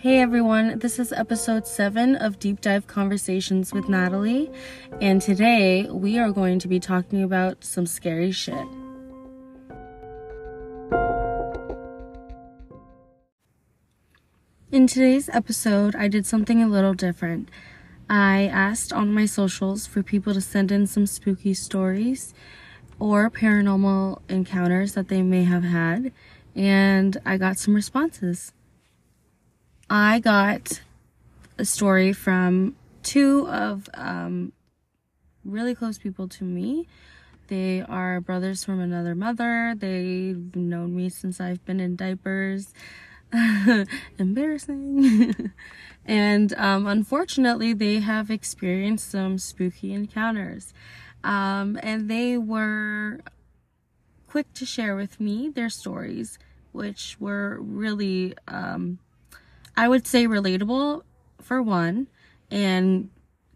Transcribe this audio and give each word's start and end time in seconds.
Hey 0.00 0.20
everyone, 0.20 0.78
this 0.78 1.00
is 1.00 1.12
episode 1.12 1.66
7 1.66 2.14
of 2.14 2.38
Deep 2.38 2.60
Dive 2.60 2.86
Conversations 2.86 3.72
with 3.72 3.88
Natalie, 3.88 4.48
and 5.00 5.20
today 5.20 5.90
we 5.90 6.20
are 6.20 6.30
going 6.30 6.60
to 6.60 6.68
be 6.68 6.78
talking 6.78 7.20
about 7.20 7.64
some 7.64 7.84
scary 7.84 8.30
shit. 8.30 8.64
In 14.70 14.86
today's 14.86 15.28
episode, 15.30 15.96
I 15.96 16.06
did 16.06 16.24
something 16.26 16.62
a 16.62 16.68
little 16.68 16.94
different. 16.94 17.48
I 18.08 18.46
asked 18.46 18.92
on 18.92 19.12
my 19.12 19.26
socials 19.26 19.88
for 19.88 20.04
people 20.04 20.32
to 20.32 20.40
send 20.40 20.70
in 20.70 20.86
some 20.86 21.06
spooky 21.06 21.54
stories 21.54 22.34
or 23.00 23.28
paranormal 23.30 24.20
encounters 24.28 24.94
that 24.94 25.08
they 25.08 25.22
may 25.22 25.42
have 25.42 25.64
had, 25.64 26.12
and 26.54 27.16
I 27.26 27.36
got 27.36 27.58
some 27.58 27.74
responses. 27.74 28.52
I 29.90 30.18
got 30.20 30.82
a 31.56 31.64
story 31.64 32.12
from 32.12 32.76
two 33.02 33.48
of 33.48 33.88
um, 33.94 34.52
really 35.44 35.74
close 35.74 35.96
people 35.98 36.28
to 36.28 36.44
me. 36.44 36.86
They 37.48 37.80
are 37.80 38.20
brothers 38.20 38.64
from 38.64 38.80
another 38.80 39.14
mother. 39.14 39.74
They've 39.76 40.54
known 40.54 40.94
me 40.94 41.08
since 41.08 41.40
I've 41.40 41.64
been 41.64 41.80
in 41.80 41.96
diapers. 41.96 42.74
Embarrassing. 44.18 45.52
and 46.04 46.54
um, 46.58 46.86
unfortunately, 46.86 47.72
they 47.72 48.00
have 48.00 48.30
experienced 48.30 49.10
some 49.10 49.38
spooky 49.38 49.94
encounters. 49.94 50.74
Um, 51.24 51.80
and 51.82 52.10
they 52.10 52.36
were 52.36 53.20
quick 54.26 54.52
to 54.54 54.66
share 54.66 54.94
with 54.94 55.18
me 55.18 55.48
their 55.48 55.70
stories, 55.70 56.38
which 56.72 57.16
were 57.18 57.58
really 57.60 58.34
um, 58.46 58.98
I 59.78 59.86
would 59.86 60.08
say 60.08 60.26
relatable 60.26 61.04
for 61.40 61.62
one, 61.62 62.08
and 62.50 63.10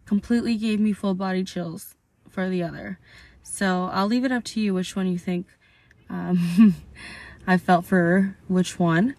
completely 0.06 0.56
gave 0.56 0.78
me 0.78 0.92
full 0.92 1.14
body 1.14 1.42
chills 1.42 1.96
for 2.28 2.48
the 2.48 2.62
other. 2.62 3.00
So 3.42 3.90
I'll 3.92 4.06
leave 4.06 4.24
it 4.24 4.30
up 4.30 4.44
to 4.44 4.60
you 4.60 4.72
which 4.72 4.94
one 4.94 5.08
you 5.08 5.18
think 5.18 5.48
um, 6.08 6.76
I 7.46 7.56
felt 7.56 7.86
for 7.86 8.36
which 8.46 8.78
one. 8.78 9.16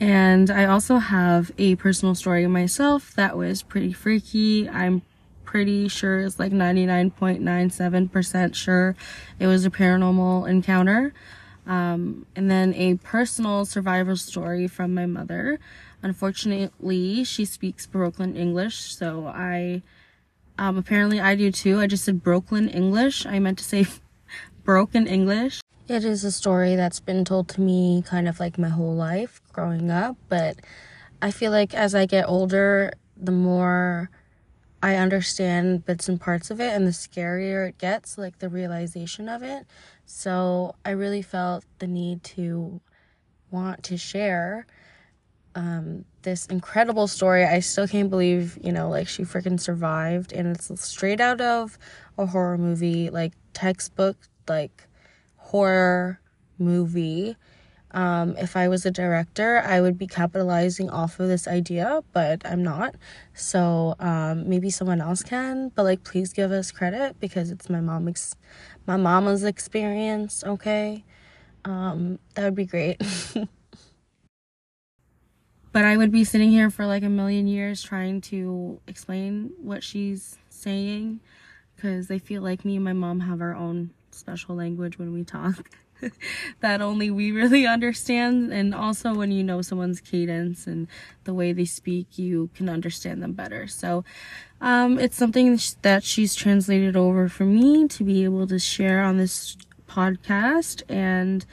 And 0.00 0.50
I 0.50 0.64
also 0.64 0.96
have 0.96 1.52
a 1.58 1.76
personal 1.76 2.14
story 2.14 2.46
myself 2.46 3.12
that 3.14 3.36
was 3.36 3.62
pretty 3.62 3.92
freaky. 3.92 4.70
I'm 4.70 5.02
pretty 5.44 5.88
sure 5.88 6.20
it's 6.20 6.38
like 6.38 6.52
99.97% 6.52 8.54
sure 8.54 8.96
it 9.38 9.46
was 9.46 9.66
a 9.66 9.70
paranormal 9.70 10.48
encounter. 10.48 11.12
Um, 11.68 12.24
and 12.34 12.50
then 12.50 12.72
a 12.74 12.94
personal 12.96 13.66
survival 13.66 14.16
story 14.16 14.66
from 14.66 14.94
my 14.94 15.04
mother. 15.04 15.60
Unfortunately, 16.02 17.22
she 17.24 17.44
speaks 17.44 17.86
Brooklyn 17.86 18.36
English, 18.36 18.96
so 18.96 19.26
I 19.26 19.82
um, 20.58 20.78
apparently 20.78 21.20
I 21.20 21.34
do 21.34 21.52
too. 21.52 21.78
I 21.78 21.86
just 21.86 22.04
said 22.04 22.22
Brooklyn 22.22 22.68
English. 22.68 23.26
I 23.26 23.38
meant 23.38 23.58
to 23.58 23.64
say 23.64 23.86
broken 24.64 25.06
English. 25.06 25.60
It 25.88 26.04
is 26.04 26.24
a 26.24 26.32
story 26.32 26.74
that's 26.74 27.00
been 27.00 27.24
told 27.24 27.48
to 27.50 27.60
me 27.60 28.02
kind 28.04 28.28
of 28.28 28.40
like 28.40 28.58
my 28.58 28.68
whole 28.68 28.94
life 28.94 29.40
growing 29.52 29.90
up, 29.90 30.16
but 30.28 30.56
I 31.20 31.30
feel 31.30 31.52
like 31.52 31.74
as 31.74 31.94
I 31.94 32.06
get 32.06 32.28
older, 32.28 32.92
the 33.16 33.32
more 33.32 34.10
I 34.82 34.96
understand 34.96 35.84
bits 35.84 36.08
and 36.08 36.20
parts 36.20 36.50
of 36.50 36.60
it 36.60 36.72
and 36.72 36.86
the 36.86 36.92
scarier 36.92 37.68
it 37.68 37.78
gets, 37.78 38.16
like 38.16 38.38
the 38.38 38.48
realization 38.48 39.28
of 39.28 39.42
it. 39.42 39.66
So 40.10 40.74
I 40.86 40.92
really 40.92 41.20
felt 41.20 41.66
the 41.80 41.86
need 41.86 42.24
to 42.24 42.80
want 43.50 43.84
to 43.84 43.98
share 43.98 44.66
um, 45.54 46.06
this 46.22 46.46
incredible 46.46 47.06
story. 47.06 47.44
I 47.44 47.60
still 47.60 47.86
can't 47.86 48.08
believe, 48.08 48.58
you 48.62 48.72
know, 48.72 48.88
like 48.88 49.06
she 49.06 49.24
freaking 49.24 49.60
survived. 49.60 50.32
And 50.32 50.48
it's 50.48 50.70
straight 50.82 51.20
out 51.20 51.42
of 51.42 51.78
a 52.16 52.24
horror 52.24 52.56
movie, 52.56 53.10
like 53.10 53.34
textbook, 53.52 54.16
like 54.48 54.86
horror 55.36 56.20
movie. 56.58 57.36
Um, 57.92 58.36
if 58.36 58.56
I 58.56 58.68
was 58.68 58.84
a 58.84 58.90
director, 58.90 59.62
I 59.64 59.80
would 59.80 59.96
be 59.96 60.06
capitalizing 60.06 60.90
off 60.90 61.18
of 61.20 61.28
this 61.28 61.48
idea, 61.48 62.02
but 62.12 62.42
I'm 62.44 62.62
not. 62.62 62.94
So 63.34 63.94
um, 63.98 64.48
maybe 64.48 64.70
someone 64.70 65.00
else 65.00 65.22
can. 65.22 65.70
But 65.74 65.84
like, 65.84 66.04
please 66.04 66.32
give 66.32 66.52
us 66.52 66.70
credit 66.70 67.18
because 67.18 67.50
it's 67.50 67.70
my 67.70 67.80
mom, 67.80 68.08
ex- 68.08 68.36
my 68.86 68.96
mama's 68.96 69.44
experience. 69.44 70.44
Okay, 70.44 71.04
um, 71.64 72.18
that 72.34 72.44
would 72.44 72.54
be 72.54 72.66
great. 72.66 73.00
but 75.72 75.84
I 75.84 75.96
would 75.96 76.12
be 76.12 76.24
sitting 76.24 76.50
here 76.50 76.70
for 76.70 76.86
like 76.86 77.02
a 77.02 77.08
million 77.08 77.46
years 77.46 77.82
trying 77.82 78.20
to 78.22 78.80
explain 78.86 79.52
what 79.58 79.82
she's 79.82 80.36
saying 80.50 81.20
because 81.74 82.10
I 82.10 82.18
feel 82.18 82.42
like 82.42 82.64
me 82.64 82.76
and 82.76 82.84
my 82.84 82.92
mom 82.92 83.20
have 83.20 83.40
our 83.40 83.54
own 83.54 83.90
special 84.10 84.56
language 84.56 84.98
when 84.98 85.12
we 85.12 85.22
talk 85.24 85.70
that 86.60 86.80
only 86.80 87.10
we 87.10 87.32
really 87.32 87.66
understand. 87.66 88.52
And 88.52 88.74
also 88.74 89.14
when 89.14 89.30
you 89.30 89.42
know 89.44 89.62
someone's 89.62 90.00
cadence 90.00 90.66
and 90.66 90.88
the 91.24 91.34
way 91.34 91.52
they 91.52 91.64
speak 91.64 92.18
you 92.18 92.50
can 92.54 92.68
understand 92.68 93.22
them 93.22 93.32
better. 93.32 93.66
So 93.66 94.04
um, 94.60 94.98
it's 94.98 95.16
something 95.16 95.58
that 95.82 96.04
she's 96.04 96.34
translated 96.34 96.96
over 96.96 97.28
for 97.28 97.44
me 97.44 97.88
to 97.88 98.04
be 98.04 98.24
able 98.24 98.46
to 98.46 98.58
share 98.58 99.02
on 99.02 99.16
this 99.16 99.56
podcast. 99.88 100.82
And 100.88 101.46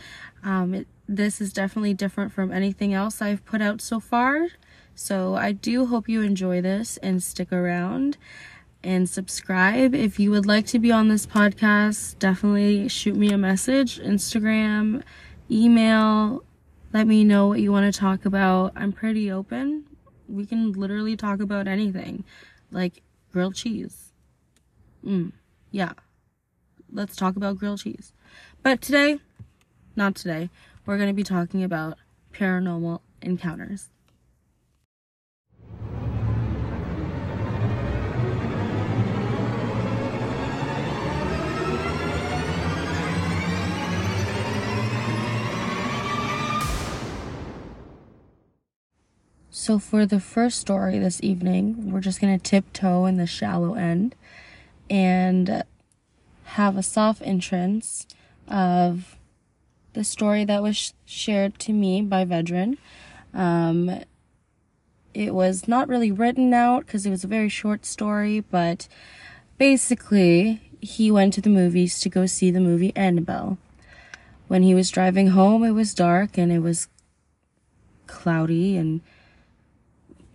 um, 0.44 0.74
it 0.74 0.88
this 1.08 1.40
is 1.40 1.54
definitely 1.54 1.94
different 1.94 2.34
from 2.34 2.52
anything 2.52 2.94
else 2.94 3.22
I've 3.22 3.46
put 3.46 3.62
out 3.62 3.82
so 3.82 4.00
far. 4.00 4.48
So 4.96 5.36
I 5.36 5.52
do 5.52 5.88
hope 5.88 6.08
you 6.08 6.22
enjoy 6.22 6.62
this 6.62 6.98
and 6.98 7.22
stick 7.22 7.52
around 7.52 8.18
and 8.85 9.09
subscribe. 9.09 9.96
If 9.96 10.19
you 10.19 10.31
would 10.31 10.46
like 10.46 10.68
to 10.68 10.79
be 10.79 10.91
on 10.91 11.09
this 11.09 11.25
podcast, 11.25 12.19
definitely 12.19 12.88
shoot 12.88 13.16
me 13.16 13.31
a 13.31 13.38
message, 13.38 14.00
Instagram, 14.00 15.01
email. 15.50 16.44
Let 16.94 17.07
me 17.07 17.23
know 17.23 17.47
what 17.47 17.59
you 17.59 17.72
want 17.72 17.91
to 17.91 18.00
talk 18.00 18.25
about. 18.25 18.72
I'm 18.75 18.94
pretty 18.94 19.31
open. 19.31 19.85
We 20.29 20.46
can 20.46 20.72
literally 20.72 21.18
talk 21.18 21.41
about 21.41 21.68
anything, 21.68 22.23
like 22.72 23.01
grilled 23.34 23.56
cheese. 23.56 24.13
Mm, 25.03 25.34
yeah. 25.72 25.94
Let's 26.91 27.16
talk 27.16 27.35
about 27.35 27.57
grilled 27.57 27.81
cheese. 27.81 28.13
But 28.63 28.81
today, 28.81 29.19
not 29.96 30.16
today 30.16 30.50
we're 30.85 30.97
going 30.97 31.09
to 31.09 31.13
be 31.13 31.23
talking 31.23 31.63
about 31.63 31.97
paranormal 32.34 33.02
encounters. 33.22 33.90
So, 49.66 49.80
for 49.80 50.06
the 50.06 50.20
first 50.20 50.59
story 50.59 51.00
this 51.00 51.20
evening, 51.24 51.92
we're 51.92 52.00
just 52.00 52.22
going 52.22 52.38
to 52.38 52.50
tiptoe 52.52 53.06
in 53.06 53.18
the 53.18 53.26
shallow 53.26 53.74
end 53.74 54.14
and 54.92 55.64
have 56.44 56.78
a 56.78 56.84
soft 56.84 57.24
entrance 57.24 58.06
of 58.48 59.18
the 59.94 60.03
story 60.03 60.46
that 60.46 60.62
was 60.62 60.94
shared 61.03 61.58
to 61.62 61.74
me 61.74 62.03
by 62.03 62.26
Vedran. 62.26 62.78
Um, 63.34 64.03
it 65.16 65.34
was 65.34 65.68
not 65.68 65.88
really 65.88 66.12
written 66.12 66.53
out 66.53 66.86
because 66.86 67.08
it 67.08 67.09
was 67.09 67.24
a 67.24 67.28
very 67.28 67.50
short 67.50 67.88
story, 67.88 68.42
but 68.42 68.88
basically, 69.58 70.62
he 70.80 71.09
went 71.09 71.34
to 71.34 71.42
the 71.42 71.50
movies 71.50 72.00
to 72.02 72.09
go 72.09 72.28
see 72.28 72.52
the 72.52 72.59
movie 72.59 72.96
Annabelle. 72.96 73.58
When 74.47 74.62
he 74.62 74.76
was 74.76 74.92
driving 74.92 75.29
home, 75.29 75.64
it 75.64 75.72
was 75.72 75.96
dark 75.96 76.38
and 76.38 76.52
it 76.52 76.59
was 76.59 76.88
cloudy 78.06 78.78
and 78.78 79.02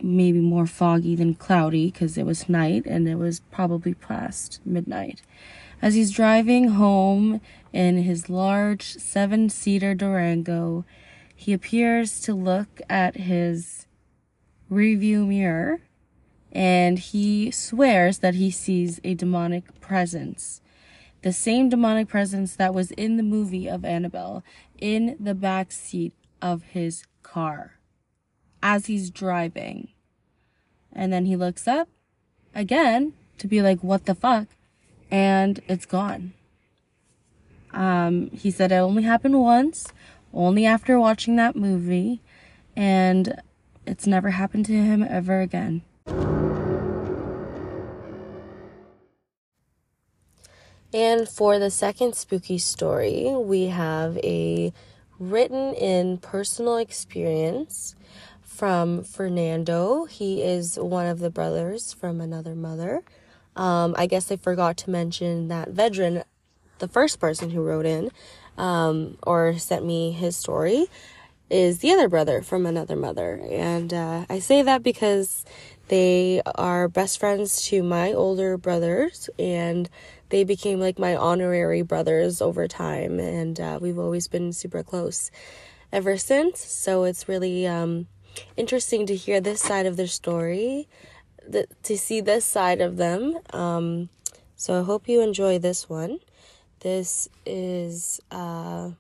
maybe 0.02 0.40
more 0.40 0.66
foggy 0.66 1.14
than 1.14 1.34
cloudy 1.34 1.90
because 1.90 2.16
it 2.16 2.26
was 2.26 2.48
night 2.48 2.84
and 2.86 3.08
it 3.08 3.16
was 3.16 3.40
probably 3.50 3.94
past 3.94 4.60
midnight. 4.64 5.22
As 5.82 5.94
he's 5.94 6.10
driving 6.10 6.68
home 6.68 7.40
in 7.72 8.02
his 8.02 8.28
large 8.28 8.82
seven 8.82 9.48
seater 9.48 9.94
Durango, 9.94 10.84
he 11.34 11.52
appears 11.52 12.20
to 12.22 12.34
look 12.34 12.80
at 12.88 13.16
his 13.16 13.86
review 14.68 15.26
mirror 15.26 15.80
and 16.52 16.98
he 16.98 17.50
swears 17.50 18.18
that 18.18 18.34
he 18.34 18.50
sees 18.50 19.00
a 19.04 19.14
demonic 19.14 19.80
presence. 19.80 20.60
The 21.22 21.32
same 21.32 21.68
demonic 21.68 22.08
presence 22.08 22.56
that 22.56 22.74
was 22.74 22.90
in 22.92 23.16
the 23.16 23.22
movie 23.22 23.68
of 23.68 23.84
Annabelle 23.84 24.42
in 24.78 25.16
the 25.20 25.34
back 25.34 25.72
seat 25.72 26.14
of 26.42 26.62
his 26.62 27.04
car 27.22 27.79
as 28.62 28.86
he's 28.86 29.10
driving. 29.10 29.88
And 30.92 31.12
then 31.12 31.26
he 31.26 31.36
looks 31.36 31.68
up 31.68 31.88
again 32.54 33.12
to 33.38 33.46
be 33.46 33.62
like, 33.62 33.80
what 33.80 34.06
the 34.06 34.14
fuck? 34.14 34.48
And 35.10 35.60
it's 35.68 35.86
gone. 35.86 36.32
Um, 37.72 38.30
he 38.30 38.50
said 38.50 38.72
it 38.72 38.76
only 38.76 39.04
happened 39.04 39.40
once, 39.40 39.92
only 40.34 40.66
after 40.66 40.98
watching 40.98 41.36
that 41.36 41.56
movie. 41.56 42.20
And 42.76 43.40
it's 43.86 44.06
never 44.06 44.30
happened 44.30 44.66
to 44.66 44.72
him 44.72 45.02
ever 45.02 45.40
again. 45.40 45.82
And 50.92 51.28
for 51.28 51.58
the 51.60 51.70
second 51.70 52.16
spooky 52.16 52.58
story, 52.58 53.30
we 53.30 53.66
have 53.66 54.18
a 54.18 54.72
written 55.20 55.74
in 55.74 56.18
personal 56.18 56.78
experience 56.78 57.94
from 58.60 59.02
Fernando. 59.04 60.04
He 60.04 60.42
is 60.42 60.78
one 60.78 61.06
of 61.06 61.18
the 61.18 61.30
brothers 61.30 61.94
from 61.94 62.20
another 62.20 62.54
mother. 62.54 63.02
Um, 63.56 63.94
I 63.96 64.04
guess 64.04 64.30
I 64.30 64.36
forgot 64.36 64.76
to 64.78 64.90
mention 64.90 65.48
that 65.48 65.70
Vedran, 65.70 66.24
the 66.78 66.86
first 66.86 67.18
person 67.18 67.48
who 67.48 67.62
wrote 67.62 67.86
in 67.86 68.10
um, 68.58 69.16
or 69.22 69.56
sent 69.56 69.86
me 69.86 70.12
his 70.12 70.36
story, 70.36 70.88
is 71.48 71.78
the 71.78 71.90
other 71.90 72.06
brother 72.06 72.42
from 72.42 72.66
another 72.66 72.96
mother. 72.96 73.40
And 73.50 73.94
uh, 73.94 74.26
I 74.28 74.40
say 74.40 74.60
that 74.60 74.82
because 74.82 75.42
they 75.88 76.42
are 76.44 76.86
best 76.86 77.18
friends 77.18 77.62
to 77.68 77.82
my 77.82 78.12
older 78.12 78.58
brothers, 78.58 79.30
and 79.38 79.88
they 80.28 80.44
became 80.44 80.80
like 80.80 80.98
my 80.98 81.16
honorary 81.16 81.80
brothers 81.80 82.42
over 82.42 82.68
time. 82.68 83.20
And 83.20 83.58
uh, 83.58 83.78
we've 83.80 83.98
always 83.98 84.28
been 84.28 84.52
super 84.52 84.82
close 84.82 85.30
ever 85.90 86.18
since. 86.18 86.60
So 86.60 87.04
it's 87.04 87.26
really 87.26 87.66
um, 87.66 88.06
interesting 88.56 89.06
to 89.06 89.16
hear 89.16 89.40
this 89.40 89.60
side 89.60 89.86
of 89.86 89.96
their 89.96 90.06
story, 90.06 90.88
th- 91.50 91.68
to 91.84 91.98
see 91.98 92.20
this 92.20 92.44
side 92.44 92.80
of 92.80 92.96
them. 92.96 93.38
Um, 93.52 94.08
so 94.56 94.80
I 94.80 94.84
hope 94.84 95.08
you 95.08 95.22
enjoy 95.22 95.58
this 95.58 95.88
one. 95.88 96.20
This 96.80 97.28
is, 97.44 98.20
uh, 98.30 98.90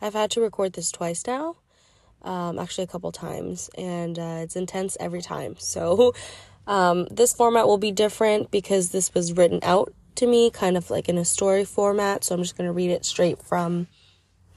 I've 0.00 0.14
had 0.14 0.30
to 0.32 0.40
record 0.40 0.72
this 0.72 0.90
twice 0.90 1.26
now 1.26 1.56
um, 2.24 2.58
actually 2.58 2.84
a 2.84 2.88
couple 2.88 3.12
times, 3.12 3.70
and 3.76 4.18
uh, 4.18 4.38
it's 4.40 4.56
intense 4.56 4.96
every 5.00 5.22
time. 5.22 5.56
So 5.58 6.14
um, 6.66 7.06
this 7.10 7.32
format 7.32 7.66
will 7.66 7.78
be 7.78 7.92
different 7.92 8.50
because 8.50 8.90
this 8.90 9.12
was 9.14 9.32
written 9.32 9.60
out 9.62 9.92
to 10.16 10.26
me, 10.26 10.50
kind 10.50 10.76
of 10.76 10.90
like 10.90 11.08
in 11.08 11.18
a 11.18 11.24
story 11.24 11.64
format. 11.64 12.24
So 12.24 12.34
I'm 12.34 12.42
just 12.42 12.56
going 12.56 12.68
to 12.68 12.72
read 12.72 12.90
it 12.90 13.04
straight 13.04 13.42
from 13.42 13.88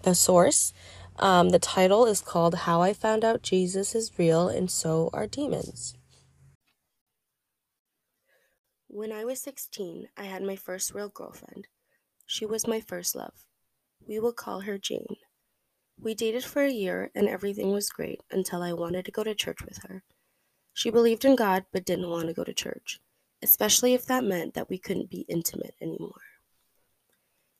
the 0.04 0.16
source. 0.16 0.74
Um, 1.18 1.50
the 1.50 1.60
title 1.60 2.06
is 2.06 2.20
called 2.20 2.56
How 2.56 2.82
I 2.82 2.92
Found 2.92 3.24
Out 3.24 3.42
Jesus 3.42 3.96
is 3.96 4.20
Real 4.20 4.50
and 4.50 4.70
So 4.70 5.10
Are 5.14 5.28
Demons. 5.28 5.96
When 8.88 9.14
I 9.14 9.24
was 9.24 9.42
16, 9.42 10.10
I 10.18 10.24
had 10.26 10.44
my 10.44 10.58
first 10.58 10.94
real 10.94 11.08
girlfriend. 11.08 11.68
She 12.26 12.46
was 12.46 12.68
my 12.68 12.82
first 12.82 13.16
love. 13.16 13.46
We 14.06 14.20
will 14.20 14.34
call 14.34 14.62
her 14.62 14.78
Jane. 14.78 15.16
We 15.98 16.14
dated 16.14 16.44
for 16.44 16.64
a 16.64 16.72
year 16.72 17.12
and 17.16 17.30
everything 17.30 17.72
was 17.72 17.90
great 17.90 18.20
until 18.30 18.62
I 18.62 18.74
wanted 18.74 19.06
to 19.06 19.12
go 19.12 19.24
to 19.24 19.34
church 19.34 19.64
with 19.64 19.80
her. 19.84 20.04
She 20.74 20.90
believed 20.90 21.24
in 21.24 21.38
God 21.38 21.66
but 21.72 21.86
didn't 21.86 22.10
want 22.10 22.28
to 22.28 22.34
go 22.34 22.44
to 22.44 22.54
church, 22.54 23.00
especially 23.42 23.94
if 23.94 24.06
that 24.08 24.26
meant 24.26 24.54
that 24.56 24.70
we 24.70 24.78
couldn't 24.78 25.10
be 25.10 25.26
intimate 25.30 25.76
anymore. 25.82 26.35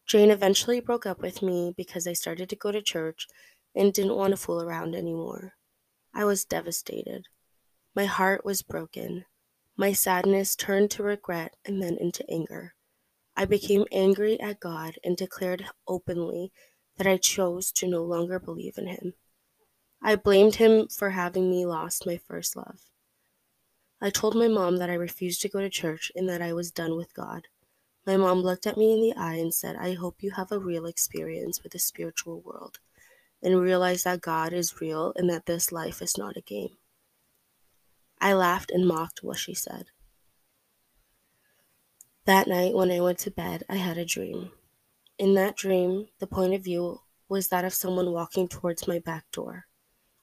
Jane 0.06 0.30
eventually 0.30 0.80
broke 0.80 1.06
up 1.06 1.22
with 1.22 1.42
me 1.42 1.74
because 1.76 2.06
I 2.08 2.14
started 2.14 2.50
to 2.50 2.56
go 2.56 2.72
to 2.72 2.82
church 2.82 3.28
and 3.76 3.92
didn't 3.92 4.16
want 4.16 4.32
to 4.32 4.38
fool 4.38 4.62
around 4.62 4.96
anymore. 4.96 5.54
I 6.14 6.26
was 6.26 6.46
devastated. 6.46 7.26
My 7.96 8.06
heart 8.06 8.46
was 8.46 8.62
broken. 8.62 9.26
My 9.76 9.94
sadness 9.94 10.56
turned 10.56 10.92
to 10.92 11.04
regret 11.04 11.56
and 11.66 11.82
then 11.82 11.98
into 12.00 12.24
anger. 12.30 12.76
I 13.36 13.46
became 13.46 13.86
angry 13.92 14.40
at 14.40 14.60
God 14.60 14.98
and 15.04 15.18
declared 15.18 15.66
openly 15.88 16.52
that 16.98 17.08
I 17.08 17.18
chose 17.18 17.72
to 17.74 17.88
no 17.88 18.04
longer 18.04 18.40
believe 18.40 18.78
in 18.78 18.88
him. 18.88 19.14
I 20.02 20.16
blamed 20.16 20.56
him 20.56 20.88
for 20.88 21.10
having 21.10 21.50
me 21.50 21.66
lost 21.66 22.06
my 22.06 22.18
first 22.18 22.56
love. 22.56 22.80
I 24.00 24.10
told 24.10 24.36
my 24.36 24.48
mom 24.48 24.78
that 24.78 24.90
I 24.90 24.94
refused 24.94 25.42
to 25.42 25.50
go 25.50 25.60
to 25.60 25.70
church 25.70 26.12
and 26.16 26.30
that 26.30 26.42
I 26.42 26.54
was 26.54 26.72
done 26.72 26.96
with 26.96 27.14
God. 27.14 27.48
My 28.06 28.18
mom 28.18 28.42
looked 28.42 28.68
at 28.68 28.78
me 28.78 28.94
in 28.94 29.02
the 29.02 29.14
eye 29.20 29.36
and 29.36 29.54
said, 29.54 29.76
I 29.78 29.94
hope 29.94 30.22
you 30.22 30.32
have 30.32 30.52
a 30.52 30.60
real 30.60 30.86
experience 30.86 31.64
with 31.64 31.72
the 31.72 31.80
spiritual 31.80 32.40
world 32.42 32.80
and 33.42 33.60
realize 33.60 34.04
that 34.04 34.22
God 34.22 34.54
is 34.54 34.80
real 34.80 35.14
and 35.16 35.30
that 35.30 35.46
this 35.46 35.72
life 35.72 36.02
is 36.02 36.18
not 36.18 36.38
a 36.38 36.42
game. 36.42 36.78
I 38.22 38.34
laughed 38.34 38.72
and 38.72 38.88
mocked 38.88 39.24
what 39.24 39.38
she 39.38 39.54
said. 39.54 39.88
That 42.26 42.48
night, 42.48 42.74
when 42.74 42.92
I 42.92 43.02
went 43.02 43.20
to 43.20 43.32
bed, 43.32 43.64
I 43.70 43.76
had 43.76 43.98
a 43.98 44.06
dream. 44.06 44.52
In 45.18 45.34
that 45.36 45.56
dream, 45.56 46.08
the 46.20 46.28
point 46.28 46.54
of 46.54 46.64
view 46.64 47.02
was 47.30 47.50
that 47.50 47.66
of 47.66 47.74
someone 47.74 48.12
walking 48.12 48.48
towards 48.48 48.88
my 48.88 49.00
back 49.00 49.26
door. 49.32 49.66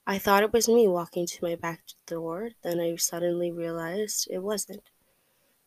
I 0.05 0.17
thought 0.17 0.43
it 0.43 0.51
was 0.51 0.67
me 0.67 0.87
walking 0.87 1.25
to 1.27 1.43
my 1.43 1.55
back 1.55 1.81
door, 2.05 2.49
then 2.61 2.79
I 2.79 2.95
suddenly 2.97 3.51
realized 3.51 4.27
it 4.29 4.39
wasn't. 4.39 4.89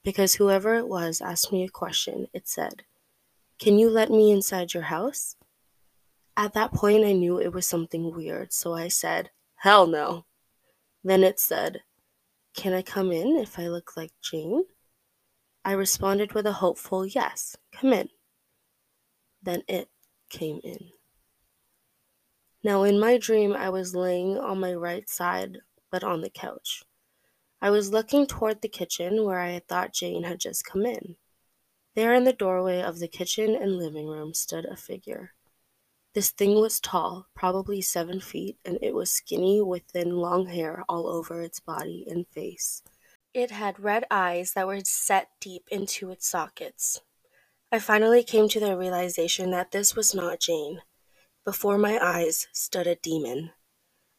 Because 0.06 0.36
whoever 0.36 0.76
it 0.76 0.86
was 0.86 1.20
asked 1.20 1.50
me 1.50 1.64
a 1.64 1.68
question. 1.68 2.28
It 2.32 2.46
said, 2.46 2.84
Can 3.58 3.76
you 3.76 3.90
let 3.90 4.08
me 4.08 4.30
inside 4.30 4.72
your 4.72 4.84
house? 4.84 5.34
At 6.36 6.52
that 6.54 6.72
point, 6.72 7.04
I 7.04 7.12
knew 7.12 7.40
it 7.40 7.52
was 7.52 7.66
something 7.66 8.14
weird, 8.14 8.52
so 8.52 8.72
I 8.72 8.86
said, 8.86 9.30
Hell 9.56 9.88
no. 9.88 10.24
Then 11.02 11.24
it 11.24 11.40
said, 11.40 11.82
Can 12.54 12.72
I 12.72 12.82
come 12.82 13.10
in 13.10 13.36
if 13.36 13.58
I 13.58 13.66
look 13.66 13.96
like 13.96 14.12
Jane? 14.22 14.66
I 15.64 15.72
responded 15.72 16.34
with 16.34 16.46
a 16.46 16.52
hopeful 16.52 17.04
yes, 17.04 17.56
come 17.72 17.92
in. 17.92 18.08
Then 19.42 19.64
it 19.66 19.88
came 20.30 20.60
in. 20.62 20.90
Now, 22.62 22.84
in 22.84 23.00
my 23.00 23.18
dream, 23.18 23.54
I 23.54 23.70
was 23.70 23.96
laying 23.96 24.38
on 24.38 24.60
my 24.60 24.72
right 24.72 25.10
side, 25.10 25.58
but 25.90 26.04
on 26.04 26.20
the 26.20 26.30
couch. 26.30 26.84
I 27.60 27.70
was 27.70 27.90
looking 27.90 28.26
toward 28.26 28.60
the 28.60 28.68
kitchen 28.68 29.24
where 29.24 29.40
I 29.40 29.50
had 29.50 29.66
thought 29.66 29.92
Jane 29.92 30.24
had 30.24 30.38
just 30.38 30.64
come 30.64 30.84
in. 30.84 31.16
There 31.94 32.14
in 32.14 32.24
the 32.24 32.32
doorway 32.32 32.82
of 32.82 32.98
the 32.98 33.08
kitchen 33.08 33.54
and 33.54 33.78
living 33.78 34.06
room 34.06 34.34
stood 34.34 34.66
a 34.66 34.76
figure. 34.76 35.32
This 36.12 36.30
thing 36.30 36.60
was 36.60 36.80
tall, 36.80 37.26
probably 37.34 37.80
seven 37.80 38.20
feet, 38.20 38.58
and 38.64 38.78
it 38.82 38.94
was 38.94 39.10
skinny 39.10 39.62
with 39.62 39.84
thin 39.84 40.16
long 40.16 40.46
hair 40.46 40.84
all 40.88 41.08
over 41.08 41.42
its 41.42 41.60
body 41.60 42.06
and 42.08 42.26
face. 42.28 42.82
It 43.32 43.50
had 43.50 43.80
red 43.80 44.04
eyes 44.10 44.52
that 44.52 44.66
were 44.66 44.80
set 44.84 45.28
deep 45.40 45.68
into 45.70 46.10
its 46.10 46.26
sockets. 46.26 47.00
I 47.72 47.78
finally 47.78 48.22
came 48.22 48.48
to 48.48 48.60
the 48.60 48.76
realization 48.76 49.50
that 49.50 49.72
this 49.72 49.96
was 49.96 50.14
not 50.14 50.40
Jane. 50.40 50.82
Before 51.44 51.78
my 51.78 51.98
eyes 51.98 52.46
stood 52.52 52.86
a 52.86 52.96
demon. 52.96 53.52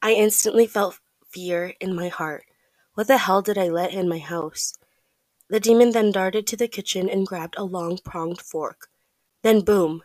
I 0.02 0.14
instantly 0.14 0.68
felt 0.68 1.00
fear 1.30 1.74
in 1.80 1.96
my 1.96 2.08
heart. 2.08 2.44
What 2.98 3.06
the 3.06 3.20
hell 3.20 3.44
did 3.44 3.60
I 3.60 3.70
let 3.70 3.94
in 3.94 4.10
my 4.10 4.18
house? 4.18 4.74
The 5.50 5.60
demon 5.60 5.92
then 5.92 6.12
darted 6.12 6.48
to 6.48 6.58
the 6.58 6.68
kitchen 6.68 7.08
and 7.08 7.28
grabbed 7.28 7.54
a 7.56 7.64
long 7.64 8.00
pronged 8.00 8.42
fork. 8.42 8.88
Then, 9.44 9.62
boom! 9.62 10.02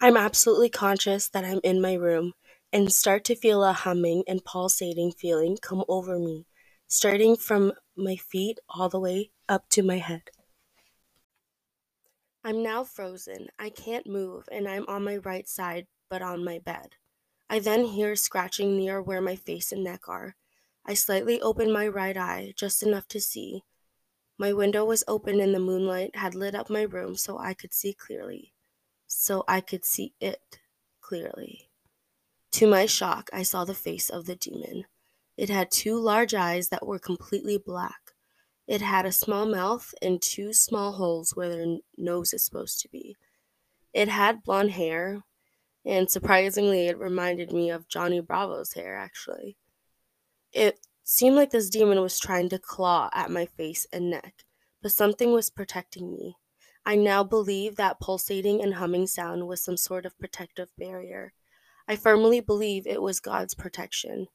I'm 0.00 0.16
absolutely 0.16 0.68
conscious 0.68 1.28
that 1.30 1.44
I'm 1.44 1.58
in 1.64 1.80
my 1.80 1.94
room 1.94 2.34
and 2.72 2.92
start 2.92 3.24
to 3.24 3.34
feel 3.34 3.64
a 3.64 3.72
humming 3.72 4.22
and 4.28 4.44
pulsating 4.44 5.10
feeling 5.10 5.58
come 5.60 5.82
over 5.88 6.20
me, 6.20 6.46
starting 6.86 7.34
from 7.34 7.72
my 7.96 8.14
feet 8.14 8.60
all 8.68 8.88
the 8.88 9.00
way 9.00 9.32
up 9.48 9.68
to 9.70 9.82
my 9.82 9.98
head. 9.98 10.30
I'm 12.44 12.62
now 12.62 12.84
frozen. 12.84 13.48
I 13.58 13.70
can't 13.70 14.06
move, 14.06 14.48
and 14.52 14.68
I'm 14.68 14.84
on 14.86 15.02
my 15.02 15.16
right 15.16 15.48
side, 15.48 15.88
but 16.08 16.22
on 16.22 16.44
my 16.44 16.60
bed. 16.60 16.90
I 17.50 17.58
then 17.58 17.86
hear 17.86 18.14
scratching 18.14 18.76
near 18.76 19.02
where 19.02 19.20
my 19.20 19.34
face 19.34 19.72
and 19.72 19.82
neck 19.82 20.08
are. 20.08 20.36
I 20.86 20.94
slightly 20.94 21.40
opened 21.40 21.72
my 21.72 21.88
right 21.88 22.16
eye, 22.16 22.54
just 22.56 22.82
enough 22.82 23.08
to 23.08 23.20
see. 23.20 23.64
My 24.38 24.52
window 24.52 24.84
was 24.84 25.04
open 25.08 25.40
and 25.40 25.54
the 25.54 25.58
moonlight 25.58 26.16
had 26.16 26.34
lit 26.34 26.54
up 26.54 26.70
my 26.70 26.82
room 26.82 27.16
so 27.16 27.38
I 27.38 27.54
could 27.54 27.74
see 27.74 27.92
clearly. 27.92 28.54
So 29.06 29.44
I 29.48 29.60
could 29.60 29.84
see 29.84 30.14
it 30.20 30.60
clearly. 31.00 31.68
To 32.52 32.66
my 32.68 32.86
shock, 32.86 33.28
I 33.32 33.42
saw 33.42 33.64
the 33.64 33.74
face 33.74 34.08
of 34.08 34.26
the 34.26 34.36
demon. 34.36 34.86
It 35.36 35.50
had 35.50 35.70
two 35.70 35.98
large 35.98 36.34
eyes 36.34 36.68
that 36.68 36.86
were 36.86 36.98
completely 36.98 37.58
black. 37.58 38.14
It 38.66 38.80
had 38.80 39.06
a 39.06 39.12
small 39.12 39.46
mouth 39.46 39.92
and 40.00 40.22
two 40.22 40.52
small 40.52 40.92
holes 40.92 41.32
where 41.34 41.48
their 41.48 41.78
nose 41.96 42.32
is 42.32 42.44
supposed 42.44 42.80
to 42.80 42.88
be. 42.88 43.16
It 43.92 44.08
had 44.08 44.42
blonde 44.42 44.72
hair, 44.72 45.22
and 45.84 46.10
surprisingly, 46.10 46.86
it 46.86 46.98
reminded 46.98 47.52
me 47.52 47.70
of 47.70 47.88
Johnny 47.88 48.20
Bravo's 48.20 48.74
hair, 48.74 48.96
actually. 48.96 49.56
It 50.52 50.86
seemed 51.04 51.36
like 51.36 51.50
this 51.50 51.70
demon 51.70 52.00
was 52.00 52.18
trying 52.18 52.48
to 52.50 52.58
claw 52.58 53.10
at 53.12 53.30
my 53.30 53.46
face 53.46 53.86
and 53.92 54.10
neck, 54.10 54.44
but 54.82 54.92
something 54.92 55.32
was 55.32 55.50
protecting 55.50 56.12
me. 56.12 56.36
I 56.84 56.94
now 56.94 57.24
believe 57.24 57.76
that 57.76 58.00
pulsating 58.00 58.62
and 58.62 58.74
humming 58.74 59.06
sound 59.06 59.46
was 59.46 59.62
some 59.62 59.76
sort 59.76 60.06
of 60.06 60.18
protective 60.18 60.68
barrier. 60.78 61.32
I 61.88 61.96
firmly 61.96 62.40
believe 62.40 62.86
it 62.86 63.02
was 63.02 63.20
God's 63.20 63.54
protection. 63.54 64.28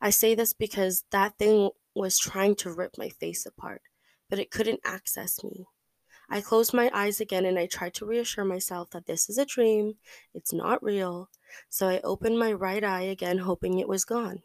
I 0.00 0.10
say 0.10 0.34
this 0.34 0.52
because 0.52 1.04
that 1.10 1.38
thing 1.38 1.70
was 1.94 2.18
trying 2.18 2.56
to 2.56 2.72
rip 2.72 2.98
my 2.98 3.08
face 3.08 3.46
apart, 3.46 3.82
but 4.28 4.38
it 4.38 4.50
couldn't 4.50 4.80
access 4.84 5.42
me. 5.42 5.66
I 6.28 6.40
closed 6.40 6.74
my 6.74 6.90
eyes 6.92 7.20
again 7.20 7.44
and 7.44 7.58
I 7.58 7.66
tried 7.66 7.94
to 7.94 8.06
reassure 8.06 8.44
myself 8.44 8.90
that 8.90 9.06
this 9.06 9.28
is 9.28 9.38
a 9.38 9.46
dream, 9.46 9.94
it's 10.34 10.52
not 10.52 10.82
real. 10.82 11.30
So 11.68 11.88
I 11.88 12.00
opened 12.00 12.38
my 12.38 12.52
right 12.52 12.82
eye 12.82 13.02
again, 13.02 13.38
hoping 13.38 13.78
it 13.78 13.88
was 13.88 14.04
gone. 14.04 14.42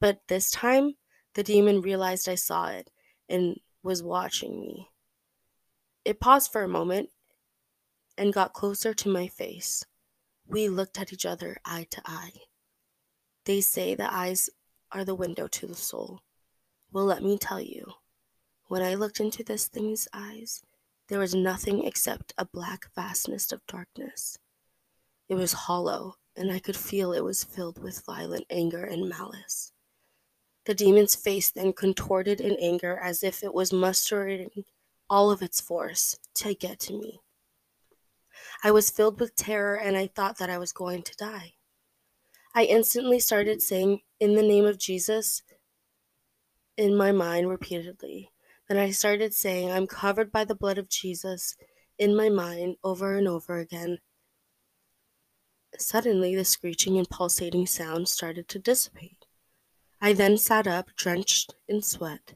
But 0.00 0.20
this 0.28 0.50
time, 0.50 0.94
The 1.34 1.42
demon 1.42 1.80
realized 1.80 2.28
I 2.28 2.36
saw 2.36 2.68
it 2.68 2.90
and 3.28 3.58
was 3.82 4.02
watching 4.02 4.60
me. 4.60 4.88
It 6.04 6.20
paused 6.20 6.52
for 6.52 6.62
a 6.62 6.68
moment 6.68 7.10
and 8.16 8.32
got 8.32 8.52
closer 8.52 8.94
to 8.94 9.08
my 9.08 9.26
face. 9.26 9.84
We 10.46 10.68
looked 10.68 10.98
at 10.98 11.12
each 11.12 11.26
other 11.26 11.56
eye 11.64 11.86
to 11.90 12.02
eye. 12.06 12.32
They 13.44 13.60
say 13.60 13.94
the 13.94 14.12
eyes 14.12 14.48
are 14.92 15.04
the 15.04 15.14
window 15.14 15.48
to 15.48 15.66
the 15.66 15.74
soul. 15.74 16.20
Well, 16.92 17.04
let 17.04 17.22
me 17.22 17.36
tell 17.36 17.60
you, 17.60 17.94
when 18.68 18.82
I 18.82 18.94
looked 18.94 19.18
into 19.18 19.42
this 19.42 19.66
thing's 19.66 20.06
eyes, 20.12 20.62
there 21.08 21.18
was 21.18 21.34
nothing 21.34 21.84
except 21.84 22.32
a 22.38 22.44
black 22.44 22.86
vastness 22.94 23.50
of 23.50 23.66
darkness. 23.66 24.38
It 25.28 25.34
was 25.34 25.52
hollow, 25.52 26.14
and 26.36 26.52
I 26.52 26.60
could 26.60 26.76
feel 26.76 27.12
it 27.12 27.24
was 27.24 27.42
filled 27.42 27.82
with 27.82 28.04
violent 28.06 28.44
anger 28.50 28.84
and 28.84 29.08
malice. 29.08 29.72
The 30.66 30.74
demon's 30.74 31.14
face 31.14 31.50
then 31.50 31.72
contorted 31.72 32.40
in 32.40 32.56
anger 32.60 32.98
as 32.98 33.22
if 33.22 33.42
it 33.42 33.52
was 33.52 33.72
mustering 33.72 34.64
all 35.10 35.30
of 35.30 35.42
its 35.42 35.60
force 35.60 36.18
to 36.34 36.54
get 36.54 36.80
to 36.80 36.94
me. 36.94 37.20
I 38.62 38.70
was 38.70 38.90
filled 38.90 39.20
with 39.20 39.36
terror 39.36 39.74
and 39.74 39.96
I 39.96 40.06
thought 40.06 40.38
that 40.38 40.50
I 40.50 40.58
was 40.58 40.72
going 40.72 41.02
to 41.02 41.16
die. 41.16 41.54
I 42.54 42.64
instantly 42.64 43.18
started 43.18 43.62
saying, 43.62 44.00
In 44.20 44.34
the 44.34 44.42
name 44.42 44.64
of 44.64 44.78
Jesus, 44.78 45.42
in 46.76 46.96
my 46.96 47.12
mind 47.12 47.48
repeatedly. 47.48 48.30
Then 48.68 48.78
I 48.78 48.90
started 48.90 49.34
saying, 49.34 49.70
I'm 49.70 49.86
covered 49.86 50.32
by 50.32 50.44
the 50.44 50.54
blood 50.54 50.78
of 50.78 50.88
Jesus 50.88 51.56
in 51.98 52.16
my 52.16 52.28
mind 52.28 52.76
over 52.82 53.16
and 53.16 53.28
over 53.28 53.58
again. 53.58 53.98
Suddenly, 55.78 56.34
the 56.34 56.44
screeching 56.44 56.96
and 56.98 57.08
pulsating 57.08 57.66
sound 57.66 58.08
started 58.08 58.48
to 58.48 58.58
dissipate. 58.58 59.23
I 60.00 60.12
then 60.12 60.36
sat 60.36 60.66
up, 60.66 60.90
drenched 60.96 61.54
in 61.68 61.82
sweat. 61.82 62.34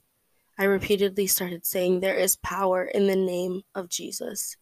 I 0.59 0.65
repeatedly 0.65 1.27
started 1.27 1.67
saying, 1.67 2.00
There 2.00 2.17
is 2.17 2.37
power 2.37 2.85
in 2.85 3.07
the 3.07 3.17
name 3.17 3.62
of 3.75 3.88
Jesus. 3.88 4.57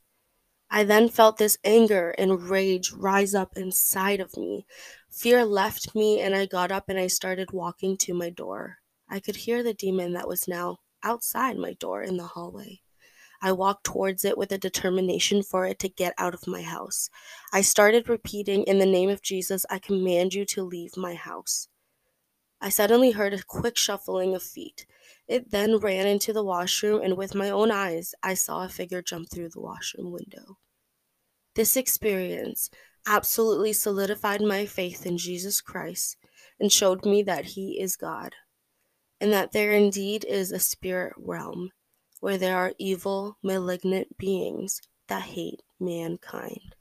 I 0.71 0.85
then 0.85 1.09
felt 1.09 1.39
this 1.39 1.59
anger 1.65 2.11
and 2.19 2.51
rage 2.51 2.93
rise 2.93 3.35
up 3.35 3.57
inside 3.57 4.21
of 4.21 4.37
me. 4.37 4.67
Fear 5.11 5.45
left 5.45 5.95
me, 5.95 6.21
and 6.21 6.35
I 6.35 6.47
got 6.47 6.73
up 6.73 6.89
and 6.89 6.99
I 6.99 7.07
started 7.07 7.53
walking 7.53 7.97
to 7.99 8.15
my 8.15 8.31
door. 8.31 8.79
I 9.09 9.21
could 9.21 9.37
hear 9.37 9.63
the 9.63 9.75
demon 9.75 10.13
that 10.15 10.29
was 10.29 10.49
now 10.49 10.79
outside 11.03 11.57
my 11.57 11.75
door 11.75 12.03
in 12.03 12.17
the 12.17 12.27
hallway. 12.27 12.81
I 13.41 13.53
walked 13.53 13.85
towards 13.85 14.25
it 14.25 14.37
with 14.37 14.51
a 14.51 14.59
determination 14.59 15.43
for 15.43 15.67
it 15.67 15.79
to 15.81 15.89
get 15.89 16.15
out 16.19 16.35
of 16.35 16.47
my 16.47 16.63
house. 16.63 17.11
I 17.53 17.61
started 17.61 18.09
repeating, 18.09 18.65
In 18.65 18.79
the 18.79 18.87
name 18.87 19.09
of 19.09 19.23
Jesus, 19.23 19.65
I 19.71 19.79
command 19.79 20.35
you 20.35 20.45
to 20.47 20.65
leave 20.65 20.97
my 20.97 21.15
house. 21.15 21.69
I 22.61 22.69
suddenly 22.69 23.11
heard 23.11 23.35
a 23.35 23.43
quick 23.43 23.77
shuffling 23.77 24.35
of 24.35 24.43
feet. 24.43 24.87
It 25.29 25.51
then 25.51 25.79
ran 25.79 26.07
into 26.07 26.33
the 26.33 26.45
washroom, 26.45 27.03
and 27.03 27.17
with 27.17 27.35
my 27.35 27.51
own 27.51 27.71
eyes, 27.71 28.15
I 28.23 28.35
saw 28.35 28.65
a 28.65 28.69
figure 28.69 29.03
jump 29.03 29.31
through 29.31 29.51
the 29.51 29.61
washroom 29.61 30.13
window. 30.13 30.59
This 31.55 31.77
experience 31.77 32.71
absolutely 33.07 33.73
solidified 33.73 34.41
my 34.41 34.67
faith 34.67 35.07
in 35.07 35.19
Jesus 35.19 35.61
Christ 35.61 36.17
and 36.61 36.71
showed 36.71 37.05
me 37.05 37.23
that 37.25 37.45
He 37.45 37.81
is 37.81 37.97
God, 37.97 38.35
and 39.21 39.33
that 39.33 39.53
there 39.53 39.73
indeed 39.73 40.25
is 40.25 40.53
a 40.53 40.59
spirit 40.59 41.15
realm 41.17 41.71
where 42.21 42.39
there 42.39 42.57
are 42.57 42.75
evil, 42.79 43.39
malignant 43.43 44.17
beings 44.17 44.81
that 45.09 45.23
hate 45.23 45.63
mankind. 45.81 46.76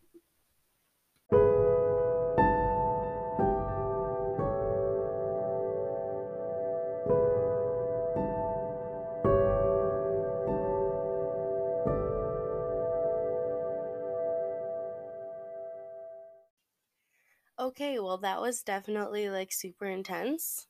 Okay, 17.76 18.00
well 18.00 18.18
that 18.20 18.40
was 18.42 18.64
definitely 18.64 19.30
like 19.30 19.52
super 19.52 19.86
intense 19.86 20.68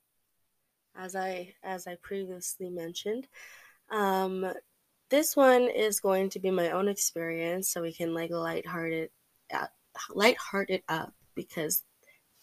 as 0.96 1.16
I 1.16 1.56
as 1.64 1.88
I 1.88 1.96
previously 1.96 2.70
mentioned. 2.70 3.28
Um 3.92 4.54
this 5.10 5.36
one 5.36 5.64
is 5.70 6.00
going 6.02 6.30
to 6.32 6.40
be 6.40 6.52
my 6.52 6.72
own 6.72 6.88
experience 6.90 7.70
so 7.70 7.82
we 7.82 7.94
can 7.94 8.14
like 8.14 8.32
lighthearted 8.32 9.12
uh, 9.54 9.68
lighthearted 10.14 10.84
up 10.90 11.14
because 11.36 11.84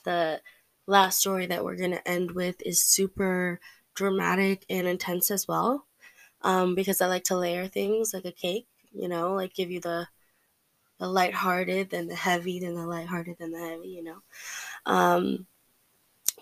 the 0.05 0.41
last 0.87 1.21
story 1.21 1.47
that 1.47 1.65
we're 1.65 1.77
going 1.77 1.93
to 1.93 2.09
end 2.09 2.33
with 2.33 2.63
is 2.67 2.83
super 2.85 3.61
dramatic 3.95 4.67
and 4.71 4.87
intense 4.89 5.31
as 5.31 5.49
well. 5.49 5.87
Um 6.43 6.75
because 6.77 7.01
I 7.03 7.07
like 7.09 7.25
to 7.25 7.37
layer 7.37 7.69
things 7.69 8.15
like 8.15 8.27
a 8.27 8.33
cake, 8.33 8.69
you 8.93 9.09
know, 9.09 9.35
like 9.35 9.55
give 9.55 9.71
you 9.71 9.81
the 9.81 10.09
the 11.03 11.09
lighthearted, 11.09 11.91
then 11.91 12.07
the 12.07 12.15
heavy, 12.15 12.61
then 12.61 12.77
the 12.77 12.87
lighthearted, 12.87 13.37
then 13.41 13.51
the 13.51 13.59
heavy, 13.59 13.89
you 13.89 14.05
know. 14.05 14.19
Um, 14.87 15.47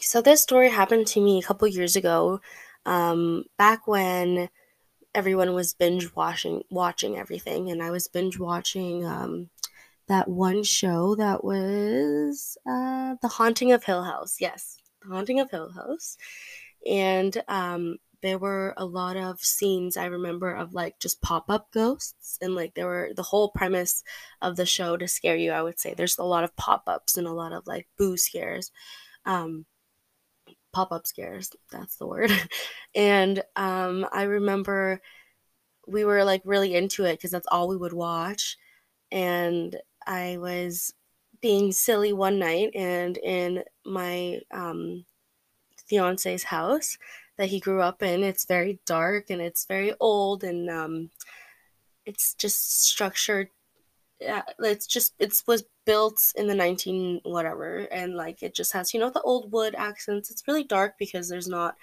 so 0.01 0.21
this 0.21 0.43
story 0.43 0.69
happened 0.69 1.07
to 1.09 1.21
me 1.23 1.39
a 1.39 1.43
couple 1.43 1.67
years 1.67 1.97
ago, 1.97 2.43
um, 2.85 3.45
back 3.57 3.87
when 3.87 4.51
everyone 5.15 5.55
was 5.55 5.73
binge 5.73 6.15
watching 6.15 6.63
watching 6.71 7.17
everything, 7.17 7.71
and 7.71 7.83
I 7.83 7.91
was 7.91 8.07
binge 8.07 8.39
watching 8.39 9.07
um, 9.07 9.49
that 10.09 10.29
one 10.29 10.63
show 10.63 11.15
that 11.15 11.43
was 11.43 12.59
uh, 12.67 13.15
The 13.23 13.29
Haunting 13.29 13.73
of 13.73 13.85
Hill 13.85 14.03
House. 14.03 14.37
Yes, 14.41 14.77
The 15.01 15.09
Haunting 15.09 15.41
of 15.41 15.51
Hill 15.51 15.73
House, 15.73 16.19
and 16.87 17.43
um, 17.49 17.97
there 18.23 18.39
were 18.39 18.75
a 18.77 18.85
lot 18.85 19.17
of 19.17 19.41
scenes 19.41 19.97
I 19.97 20.07
remember 20.07 20.53
of 20.53 20.75
like 20.75 20.99
just 20.99 21.23
pop 21.23 21.51
up 21.51 21.71
ghosts, 21.73 22.39
and 22.43 22.55
like 22.55 22.75
there 22.75 22.87
were 22.87 23.11
the 23.15 23.23
whole 23.23 23.51
premise 23.51 24.03
of 24.43 24.57
the 24.57 24.67
show 24.67 24.97
to 24.97 25.09
scare 25.09 25.37
you. 25.37 25.53
I 25.53 25.63
would 25.63 25.81
say 25.81 25.95
there's 25.95 26.19
a 26.19 26.25
lot 26.25 26.45
of 26.45 26.57
pop 26.57 26.85
ups 26.87 27.17
and 27.17 27.27
a 27.27 27.33
lot 27.33 27.53
of 27.53 27.67
like 27.67 27.89
boo 27.99 28.17
scares, 28.17 28.71
um, 29.27 29.67
pop 30.73 30.93
up 30.93 31.07
scares. 31.07 31.51
That's 31.71 31.97
the 31.97 32.07
word. 32.07 32.31
and 32.95 33.43
um, 33.57 34.07
I 34.13 34.23
remember 34.25 35.01
we 35.87 36.05
were 36.05 36.25
like 36.25 36.43
really 36.45 36.75
into 36.75 37.05
it 37.05 37.15
because 37.15 37.31
that's 37.31 37.49
all 37.51 37.69
we 37.69 37.77
would 37.77 37.93
watch, 37.93 38.57
and 39.13 39.77
I 40.07 40.39
was 40.39 40.95
being 41.41 41.73
silly 41.73 42.13
one 42.13 42.39
night 42.39 42.71
and 42.75 43.17
in 43.19 43.65
my 43.85 44.41
um, 44.53 45.05
fiance's 45.87 46.45
house 46.45 46.99
that 47.41 47.49
he 47.49 47.59
grew 47.59 47.81
up 47.81 48.03
in. 48.03 48.23
It's 48.23 48.45
very 48.45 48.81
dark 48.85 49.31
and 49.31 49.41
it's 49.41 49.65
very 49.65 49.95
old 49.99 50.45
and 50.45 50.69
um, 50.69 51.11
it's 52.05 52.35
just 52.35 52.83
structured. 52.85 53.49
Yeah, 54.21 54.43
it's 54.59 54.87
just 54.87 55.15
it 55.19 55.43
was 55.47 55.65
built 55.87 56.21
in 56.37 56.47
the 56.47 56.55
19 56.55 57.23
whatever 57.25 57.89
and 57.91 58.15
like 58.15 58.43
it 58.43 58.55
just 58.55 58.75
has 58.75 58.93
you 58.93 59.01
know 59.01 59.09
the 59.09 59.23
old 59.23 59.51
wood 59.53 59.75
accents. 59.75 60.31
It's 60.31 60.47
really 60.47 60.65
dark 60.65 60.97
because 60.99 61.31
there's 61.31 61.49
not 61.49 61.77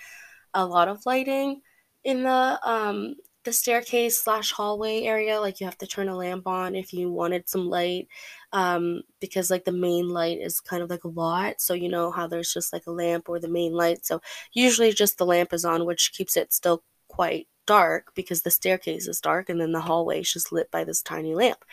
a 0.54 0.64
lot 0.64 0.90
of 0.90 1.04
lighting 1.08 1.62
in 2.04 2.22
the 2.22 2.60
um 2.64 3.16
the 3.44 3.52
staircase 3.52 4.20
slash 4.22 4.52
hallway 4.52 5.04
area 5.04 5.42
like 5.42 5.60
you 5.60 5.66
have 5.66 5.78
to 5.80 5.88
turn 5.88 6.10
a 6.10 6.16
lamp 6.16 6.46
on 6.46 6.76
if 6.76 6.94
you 6.94 7.12
wanted 7.12 7.50
some 7.50 7.68
light 7.68 8.08
um, 8.54 9.02
because 9.20 9.52
like 9.52 9.66
the 9.66 9.72
main 9.72 10.10
light 10.10 10.40
is 10.40 10.60
kind 10.60 10.82
of 10.82 10.90
like 10.90 11.04
a 11.04 11.10
lot 11.10 11.60
so 11.60 11.74
you 11.74 11.90
know 11.90 12.12
how 12.12 12.28
there's 12.28 12.54
just 12.54 12.72
like 12.72 12.86
a 12.88 12.92
lamp 12.92 13.28
or 13.28 13.40
the 13.40 13.48
main 13.48 13.74
light 13.74 14.06
so 14.06 14.22
usually 14.54 14.92
just 14.92 15.18
the 15.18 15.26
lamp 15.26 15.54
is 15.54 15.66
on 15.66 15.86
which 15.86 16.14
keeps 16.14 16.38
it 16.38 16.54
still 16.54 16.84
quite 17.08 17.48
dark 17.66 18.14
because 18.16 18.42
the 18.42 18.52
staircase 18.52 19.08
is 19.08 19.20
dark 19.20 19.50
and 19.50 19.60
then 19.60 19.74
the 19.74 19.82
hallway 19.82 20.22
is 20.22 20.32
just 20.32 20.52
lit 20.52 20.72
by 20.72 20.84
this 20.84 21.02
tiny 21.02 21.36
lamp 21.36 21.66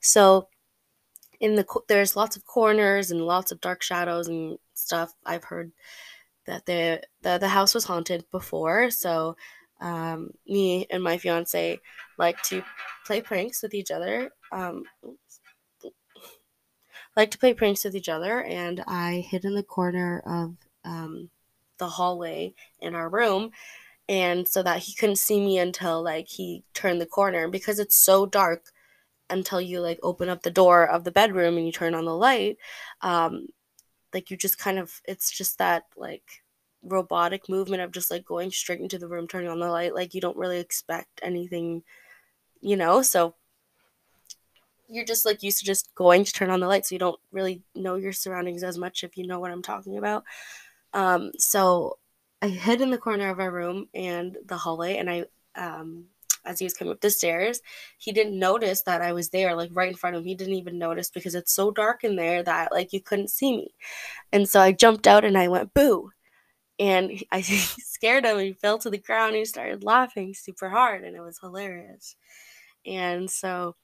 so 0.00 0.48
in 1.40 1.56
the 1.56 1.66
there's 1.88 2.16
lots 2.16 2.36
of 2.36 2.46
corners 2.46 3.10
and 3.10 3.20
lots 3.20 3.52
of 3.52 3.60
dark 3.60 3.82
shadows 3.82 4.28
and 4.28 4.58
stuff 4.74 5.12
i've 5.26 5.44
heard 5.44 5.70
that 6.46 6.64
the 6.64 7.02
the, 7.20 7.36
the 7.38 7.48
house 7.48 7.74
was 7.74 7.84
haunted 7.84 8.24
before 8.30 8.90
so 8.90 9.36
um, 9.82 10.30
me 10.46 10.86
and 10.90 11.02
my 11.02 11.18
fiance 11.18 11.78
like 12.16 12.40
to 12.42 12.62
play 13.04 13.20
pranks 13.20 13.62
with 13.62 13.74
each 13.74 13.90
other. 13.90 14.30
Um, 14.52 14.84
like 17.16 17.30
to 17.32 17.38
play 17.38 17.54
pranks 17.54 17.84
with 17.84 17.96
each 17.96 18.08
other, 18.08 18.42
and 18.42 18.82
I 18.86 19.26
hid 19.28 19.44
in 19.44 19.54
the 19.54 19.62
corner 19.62 20.22
of 20.26 20.56
um, 20.84 21.30
the 21.78 21.88
hallway 21.88 22.54
in 22.80 22.94
our 22.94 23.08
room, 23.08 23.50
and 24.08 24.46
so 24.48 24.62
that 24.62 24.80
he 24.80 24.94
couldn't 24.94 25.16
see 25.16 25.40
me 25.40 25.58
until 25.58 26.02
like 26.02 26.28
he 26.28 26.64
turned 26.74 27.00
the 27.00 27.06
corner. 27.06 27.48
Because 27.48 27.78
it's 27.78 27.96
so 27.96 28.26
dark 28.26 28.72
until 29.30 29.60
you 29.60 29.80
like 29.80 29.98
open 30.02 30.28
up 30.28 30.42
the 30.42 30.50
door 30.50 30.86
of 30.86 31.04
the 31.04 31.10
bedroom 31.12 31.56
and 31.56 31.66
you 31.66 31.72
turn 31.72 31.94
on 31.94 32.04
the 32.04 32.16
light, 32.16 32.58
um, 33.02 33.48
like 34.14 34.30
you 34.30 34.36
just 34.36 34.58
kind 34.58 34.78
of 34.78 35.00
it's 35.06 35.30
just 35.30 35.58
that 35.58 35.84
like 35.96 36.42
robotic 36.82 37.48
movement 37.48 37.82
of 37.82 37.92
just 37.92 38.10
like 38.10 38.24
going 38.24 38.50
straight 38.50 38.80
into 38.80 38.98
the 38.98 39.08
room, 39.08 39.28
turning 39.28 39.48
on 39.50 39.60
the 39.60 39.68
light. 39.68 39.94
Like 39.94 40.14
you 40.14 40.20
don't 40.20 40.36
really 40.36 40.58
expect 40.58 41.20
anything, 41.22 41.82
you 42.60 42.76
know? 42.76 43.02
So 43.02 43.34
you're 44.92 45.04
just 45.04 45.26
like 45.26 45.42
used 45.42 45.58
to 45.58 45.64
just 45.64 45.94
going 45.94 46.24
to 46.24 46.32
turn 46.32 46.50
on 46.50 46.60
the 46.60 46.68
light. 46.68 46.86
So 46.86 46.94
you 46.94 46.98
don't 46.98 47.20
really 47.32 47.62
know 47.74 47.96
your 47.96 48.12
surroundings 48.12 48.62
as 48.62 48.78
much 48.78 49.04
if 49.04 49.16
you 49.16 49.26
know 49.26 49.40
what 49.40 49.50
I'm 49.50 49.62
talking 49.62 49.98
about. 49.98 50.24
Um, 50.92 51.32
so 51.38 51.98
I 52.42 52.48
hid 52.48 52.80
in 52.80 52.90
the 52.90 52.98
corner 52.98 53.30
of 53.30 53.40
our 53.40 53.50
room 53.50 53.88
and 53.94 54.36
the 54.46 54.56
hallway, 54.56 54.96
and 54.96 55.10
I 55.10 55.24
um 55.54 56.06
as 56.44 56.58
he 56.58 56.64
was 56.64 56.74
coming 56.74 56.92
up 56.92 57.00
the 57.00 57.10
stairs, 57.10 57.60
he 57.98 58.10
didn't 58.12 58.38
notice 58.38 58.82
that 58.82 59.00
I 59.00 59.12
was 59.12 59.28
there, 59.30 59.54
like 59.54 59.70
right 59.74 59.88
in 59.88 59.94
front 59.94 60.16
of 60.16 60.22
him. 60.22 60.26
He 60.26 60.34
didn't 60.34 60.54
even 60.54 60.78
notice 60.78 61.08
because 61.10 61.34
it's 61.36 61.52
so 61.52 61.70
dark 61.70 62.02
in 62.04 62.16
there 62.16 62.42
that 62.42 62.72
like 62.72 62.92
you 62.92 63.00
couldn't 63.00 63.30
see 63.30 63.56
me. 63.56 63.74
And 64.32 64.48
so 64.48 64.60
I 64.60 64.72
jumped 64.72 65.06
out 65.06 65.24
and 65.24 65.38
I 65.38 65.48
went 65.48 65.74
boo. 65.74 66.10
And 66.78 67.22
I 67.30 67.42
scared 67.42 68.24
him. 68.24 68.38
He 68.38 68.54
fell 68.54 68.78
to 68.78 68.90
the 68.90 68.98
ground. 68.98 69.36
He 69.36 69.44
started 69.44 69.84
laughing 69.84 70.34
super 70.34 70.68
hard, 70.68 71.04
and 71.04 71.16
it 71.16 71.20
was 71.20 71.38
hilarious. 71.38 72.16
And 72.86 73.30
so 73.30 73.76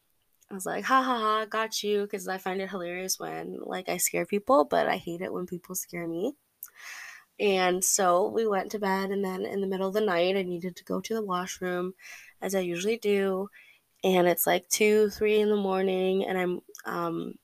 I 0.51 0.55
was 0.55 0.65
like, 0.65 0.85
ha 0.85 1.03
ha 1.03 1.19
ha, 1.19 1.45
got 1.45 1.83
you, 1.83 2.03
because 2.03 2.27
I 2.27 2.39
find 2.39 2.61
it 2.61 2.71
hilarious 2.71 3.19
when 3.19 3.59
like 3.61 3.89
I 3.89 3.99
scare 3.99 4.25
people, 4.25 4.65
but 4.65 4.89
I 4.89 4.97
hate 4.97 5.21
it 5.21 5.33
when 5.33 5.47
people 5.47 5.75
scare 5.75 6.09
me. 6.09 6.35
And 7.41 7.85
so 7.85 8.29
we 8.29 8.47
went 8.47 8.71
to 8.73 8.79
bed, 8.79 9.11
and 9.11 9.25
then 9.25 9.45
in 9.45 9.61
the 9.61 9.67
middle 9.67 9.89
of 9.89 9.95
the 9.95 10.01
night, 10.01 10.37
I 10.37 10.43
needed 10.43 10.75
to 10.77 10.85
go 10.85 11.01
to 11.01 11.15
the 11.15 11.23
washroom, 11.23 11.95
as 12.41 12.55
I 12.55 12.61
usually 12.61 12.97
do. 12.97 13.49
And 14.03 14.27
it's 14.27 14.47
like 14.47 14.69
two, 14.69 15.11
three 15.11 15.41
in 15.41 15.51
the 15.51 15.57
morning, 15.57 16.25
and 16.25 16.39
I'm 16.39 16.61
um, 16.85 17.35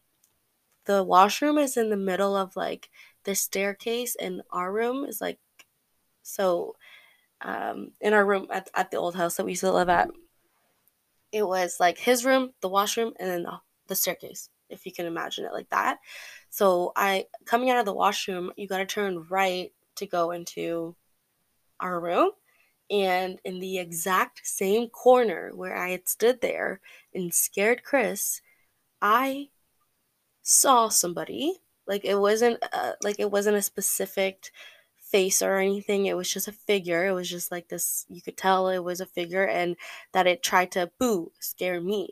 the 0.87 1.03
washroom 1.05 1.59
is 1.59 1.77
in 1.77 1.91
the 1.91 1.97
middle 1.97 2.37
of 2.37 2.57
like 2.57 2.91
the 3.25 3.35
staircase, 3.35 4.17
and 4.17 4.43
our 4.51 4.73
room 4.73 5.05
is 5.05 5.21
like 5.21 5.39
so. 6.23 6.77
Um, 7.41 7.91
in 8.01 8.15
our 8.15 8.25
room 8.25 8.47
at, 8.51 8.71
at 8.75 8.91
the 8.91 8.97
old 8.97 9.17
house 9.17 9.37
that 9.37 9.45
we 9.45 9.53
used 9.53 9.61
to 9.61 9.73
live 9.73 9.91
at, 9.91 10.09
it 11.35 11.47
was 11.47 11.79
like 11.81 11.99
his 11.99 12.25
room, 12.25 12.53
the 12.61 12.69
washroom, 12.69 13.13
and 13.19 13.29
then 13.29 13.43
the, 13.43 13.59
the 13.89 13.97
staircase, 13.97 14.49
if 14.71 14.87
you 14.87 14.93
can 14.93 15.05
imagine 15.05 15.45
it 15.45 15.53
like 15.53 15.69
that. 15.71 15.99
So 16.49 16.93
I 16.95 17.27
coming 17.45 17.71
out 17.71 17.81
of 17.81 17.87
the 17.87 17.93
washroom, 17.93 18.53
you 18.57 18.69
got 18.69 18.79
to 18.79 18.87
turn 18.87 19.27
right 19.29 19.73
to 19.97 20.07
go 20.07 20.31
into 20.31 20.95
our 21.81 21.99
room. 21.99 22.31
And 22.89 23.41
in 23.45 23.59
the 23.59 23.79
exact 23.79 24.47
same 24.47 24.89
corner 24.89 25.51
where 25.55 25.77
I 25.77 25.91
had 25.91 26.09
stood 26.09 26.41
there 26.41 26.81
and 27.13 27.35
scared 27.35 27.83
Chris, 27.83 28.41
I 29.03 29.49
saw 30.43 30.89
somebody. 30.89 31.59
Like 31.89 32.05
it 32.05 32.15
wasn't 32.15 32.63
uh, 32.73 32.93
like 33.03 33.17
it 33.19 33.33
wasn't 33.33 33.57
a 33.57 33.63
specific 33.63 34.53
face 35.15 35.43
or 35.43 35.59
anything. 35.59 36.07
It 36.07 36.17
was 36.17 36.29
just 36.29 36.49
a 36.49 36.53
figure. 36.53 37.07
It 37.07 37.13
was 37.13 37.31
just 37.31 37.53
like 37.53 37.69
this. 37.69 38.05
You 38.09 38.21
could 38.21 38.37
tell 38.37 38.69
it 38.69 38.83
was 38.83 39.01
a 39.01 39.07
figure, 39.07 39.47
and 39.47 39.77
that 40.13 40.27
it 40.27 40.43
tried 40.43 40.73
to 40.73 40.91
boo 40.99 41.31
scare 41.39 41.81
me. 41.81 42.09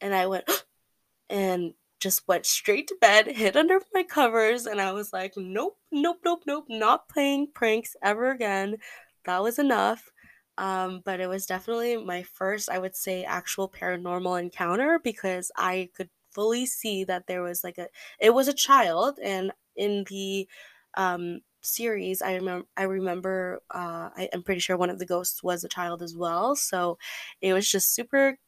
And 0.00 0.12
I 0.12 0.26
went 0.26 0.44
and 1.30 1.74
just 2.00 2.26
went 2.26 2.44
straight 2.44 2.88
to 2.88 2.96
bed, 3.00 3.28
hid 3.28 3.56
under 3.56 3.78
my 3.94 4.02
covers, 4.02 4.66
and 4.66 4.80
I 4.80 4.90
was 4.90 5.12
like, 5.12 5.34
nope, 5.36 5.78
nope, 5.92 6.18
nope, 6.24 6.42
nope, 6.44 6.66
not 6.68 7.08
playing 7.08 7.48
pranks 7.54 7.94
ever 8.02 8.32
again. 8.32 8.78
That 9.26 9.42
was 9.42 9.60
enough. 9.60 10.10
Um, 10.58 11.02
but 11.04 11.20
it 11.20 11.28
was 11.28 11.46
definitely 11.46 11.96
my 11.96 12.24
first, 12.24 12.68
I 12.68 12.78
would 12.80 12.96
say, 12.96 13.24
actual 13.24 13.68
paranormal 13.68 14.40
encounter 14.40 15.00
because 15.02 15.52
I 15.56 15.90
could 15.96 16.10
fully 16.32 16.66
see 16.66 17.04
that 17.04 17.26
there 17.28 17.42
was 17.42 17.62
like 17.64 17.78
a, 17.78 17.86
it 18.18 18.34
was 18.34 18.48
a 18.48 18.52
child, 18.52 19.20
and 19.22 19.52
in 19.76 20.04
the 20.10 20.48
um, 20.96 21.40
series, 21.66 22.22
I 22.22 22.34
remember, 22.34 22.66
I 22.76 22.84
remember, 22.84 23.62
uh, 23.70 24.10
I, 24.16 24.28
I'm 24.32 24.42
pretty 24.42 24.60
sure 24.60 24.76
one 24.76 24.90
of 24.90 24.98
the 24.98 25.06
ghosts 25.06 25.42
was 25.42 25.64
a 25.64 25.68
child 25.68 26.02
as 26.02 26.16
well. 26.16 26.56
So 26.56 26.98
it 27.40 27.52
was 27.52 27.70
just 27.70 27.94
super 27.94 28.38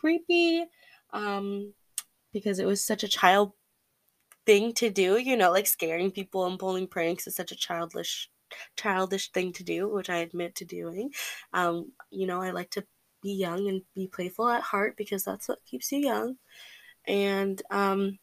creepy. 0.00 0.64
Um, 1.12 1.72
because 2.32 2.58
it 2.58 2.66
was 2.66 2.84
such 2.84 3.02
a 3.02 3.08
child 3.08 3.52
thing 4.44 4.72
to 4.74 4.90
do, 4.90 5.18
you 5.18 5.36
know, 5.36 5.50
like 5.50 5.66
scaring 5.66 6.10
people 6.10 6.46
and 6.46 6.58
pulling 6.58 6.86
pranks 6.86 7.26
is 7.26 7.34
such 7.34 7.52
a 7.52 7.56
childish 7.56 8.30
childish 8.76 9.32
thing 9.32 9.52
to 9.52 9.64
do, 9.64 9.88
which 9.88 10.08
I 10.08 10.18
admit 10.18 10.54
to 10.56 10.64
doing. 10.64 11.10
Um, 11.52 11.92
you 12.10 12.26
know, 12.26 12.40
I 12.40 12.50
like 12.52 12.70
to 12.70 12.84
be 13.22 13.32
young 13.32 13.68
and 13.68 13.82
be 13.94 14.06
playful 14.06 14.48
at 14.48 14.62
heart 14.62 14.96
because 14.96 15.24
that's 15.24 15.48
what 15.48 15.64
keeps 15.64 15.90
you 15.92 15.98
young. 15.98 16.36
And 17.06 17.60
um 17.70 18.18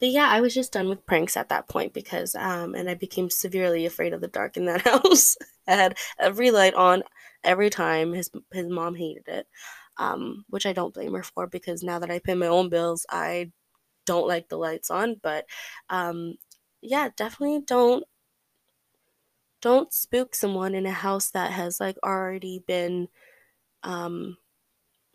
but 0.00 0.08
yeah, 0.10 0.28
I 0.28 0.40
was 0.40 0.54
just 0.54 0.72
done 0.72 0.88
with 0.88 1.06
pranks 1.06 1.36
at 1.36 1.48
that 1.50 1.68
point 1.68 1.92
because 1.94 2.34
um 2.34 2.74
and 2.74 2.88
I 2.90 2.94
became 2.94 3.30
severely 3.30 3.86
afraid 3.86 4.12
of 4.12 4.20
the 4.20 4.28
dark 4.28 4.56
in 4.56 4.66
that 4.66 4.82
house. 4.86 5.36
I 5.68 5.72
had 5.74 5.98
every 6.18 6.50
light 6.50 6.74
on 6.74 7.02
every 7.44 7.70
time. 7.70 8.12
His 8.12 8.30
his 8.52 8.68
mom 8.68 8.94
hated 8.96 9.28
it 9.28 9.46
um, 9.98 10.44
which 10.50 10.66
I 10.66 10.72
don't 10.72 10.94
blame 10.94 11.14
her 11.14 11.22
for 11.22 11.46
because 11.46 11.82
now 11.82 11.98
that 12.00 12.10
I 12.10 12.18
pay 12.18 12.34
my 12.34 12.48
own 12.48 12.68
bills, 12.68 13.06
I 13.10 13.52
don't 14.06 14.28
like 14.28 14.48
the 14.48 14.58
lights 14.58 14.90
on. 14.90 15.16
But 15.22 15.46
um, 15.90 16.36
yeah, 16.82 17.10
definitely 17.16 17.62
don't 17.66 18.04
don't 19.60 19.92
spook 19.92 20.34
someone 20.34 20.74
in 20.74 20.86
a 20.86 20.90
house 20.92 21.30
that 21.30 21.52
has 21.52 21.80
like 21.80 21.96
already 22.04 22.58
been 22.66 23.08
um, 23.82 24.38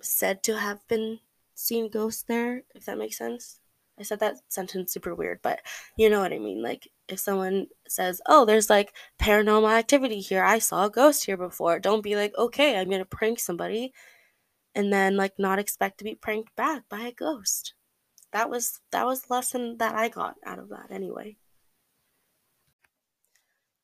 said 0.02 0.44
to 0.44 0.60
have 0.60 0.88
been 0.88 1.20
seen 1.56 1.89
ghosts 1.89 2.24
there. 2.24 2.63
If 2.76 2.86
that 2.86 2.98
makes 2.98 3.18
sense. 3.18 3.60
I 4.00 4.04
said 4.04 4.20
that 4.22 4.38
sentence 4.48 4.94
super 4.94 5.14
weird, 5.16 5.40
but 5.42 5.60
you 5.98 6.10
know 6.10 6.22
what 6.22 6.34
I 6.34 6.40
mean. 6.40 6.62
Like 6.64 6.88
if 7.08 7.20
someone 7.20 7.68
says, 7.88 8.22
"Oh, 8.28 8.46
there's 8.46 8.70
like 8.70 8.94
paranormal 9.20 9.72
activity 9.72 10.20
here. 10.22 10.44
I 10.44 10.60
saw 10.60 10.86
a 10.86 10.90
ghost 10.90 11.26
here 11.26 11.38
before." 11.38 11.80
Don't 11.80 12.04
be 12.04 12.16
like, 12.16 12.34
"Okay, 12.38 12.78
I'm 12.78 12.90
to 12.90 13.06
prank 13.06 13.40
somebody." 13.40 13.94
and 14.76 14.94
then 14.94 15.18
like 15.18 15.34
not 15.38 15.60
expect 15.60 15.98
to 15.98 16.04
be 16.04 16.16
pranked 16.16 16.56
back 16.56 16.84
by 16.90 17.02
a 17.02 17.12
ghost. 17.12 17.74
That 18.32 18.50
was 18.50 18.80
that 18.92 19.06
was 19.06 19.24
the 19.24 19.34
lesson 19.34 19.78
that 19.80 19.96
I 19.96 20.10
got 20.10 20.36
out 20.46 20.60
of 20.60 20.70
that 20.70 20.88
anyway. 20.92 21.38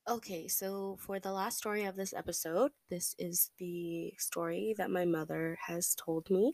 Okay, 0.07 0.47
so 0.47 0.97
for 0.99 1.19
the 1.19 1.31
last 1.31 1.57
story 1.57 1.83
of 1.85 1.95
this 1.95 2.13
episode, 2.13 2.71
this 2.91 3.15
is 3.17 3.49
the 3.57 4.13
story 4.19 4.75
that 4.77 4.91
my 4.91 5.03
mother 5.03 5.57
has 5.65 5.95
told 5.95 6.29
me 6.29 6.53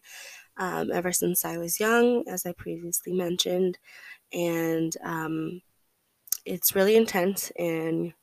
um, 0.58 0.90
ever 0.92 1.12
since 1.12 1.44
I 1.44 1.58
was 1.58 1.78
young, 1.80 2.24
as 2.30 2.46
I 2.46 2.54
previously 2.54 3.12
mentioned. 3.12 3.78
And 4.32 4.96
um, 5.04 5.62
it's 6.46 6.76
really 6.76 6.96
intense 6.96 7.52
and 7.60 8.14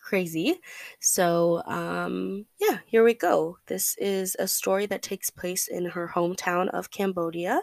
crazy. 0.00 0.60
So, 1.00 1.62
um, 1.66 2.46
yeah, 2.60 2.78
here 2.86 3.04
we 3.04 3.14
go. 3.14 3.58
This 3.66 3.96
is 3.98 4.36
a 4.38 4.48
story 4.48 4.86
that 4.86 5.02
takes 5.02 5.30
place 5.30 5.68
in 5.68 5.86
her 5.86 6.12
hometown 6.14 6.68
of 6.70 6.90
Cambodia. 6.90 7.62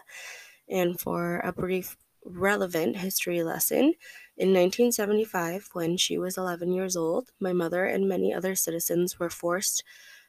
And 0.70 1.00
for 1.00 1.40
a 1.40 1.52
brief, 1.52 1.98
relevant 2.26 2.98
history 2.98 3.44
lesson, 3.44 3.94
in 4.38 4.54
1975, 4.54 5.70
when 5.74 5.98
she 5.98 6.18
was 6.18 6.38
11 6.38 6.72
years 6.72 6.96
old, 6.96 7.30
my 7.40 7.54
mother 7.54 7.86
and 7.86 8.08
many 8.08 8.34
other 8.34 8.56
citizens 8.56 9.20
were 9.20 9.30
forced 9.30 9.84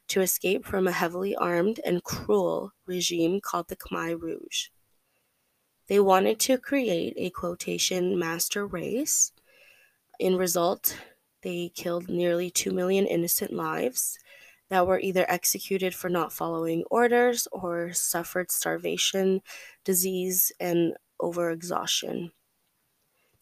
to 0.09 0.21
escape 0.21 0.65
from 0.65 0.87
a 0.87 0.91
heavily 0.91 1.35
armed 1.35 1.79
and 1.85 2.03
cruel 2.03 2.73
regime 2.85 3.39
called 3.41 3.69
the 3.69 3.75
Khmer 3.75 4.19
Rouge. 4.19 4.67
They 5.87 5.99
wanted 5.99 6.39
to 6.41 6.57
create 6.57 7.13
a 7.17 7.29
quotation 7.29 8.19
master 8.19 8.65
race. 8.65 9.31
In 10.19 10.35
result, 10.35 10.97
they 11.41 11.71
killed 11.73 12.09
nearly 12.09 12.49
2 12.49 12.71
million 12.71 13.05
innocent 13.05 13.53
lives 13.53 14.19
that 14.69 14.85
were 14.85 14.99
either 14.99 15.25
executed 15.29 15.93
for 15.95 16.09
not 16.09 16.33
following 16.33 16.83
orders 16.89 17.47
or 17.51 17.93
suffered 17.93 18.51
starvation, 18.51 19.41
disease, 19.83 20.51
and 20.59 20.93
overexhaustion. 21.21 22.31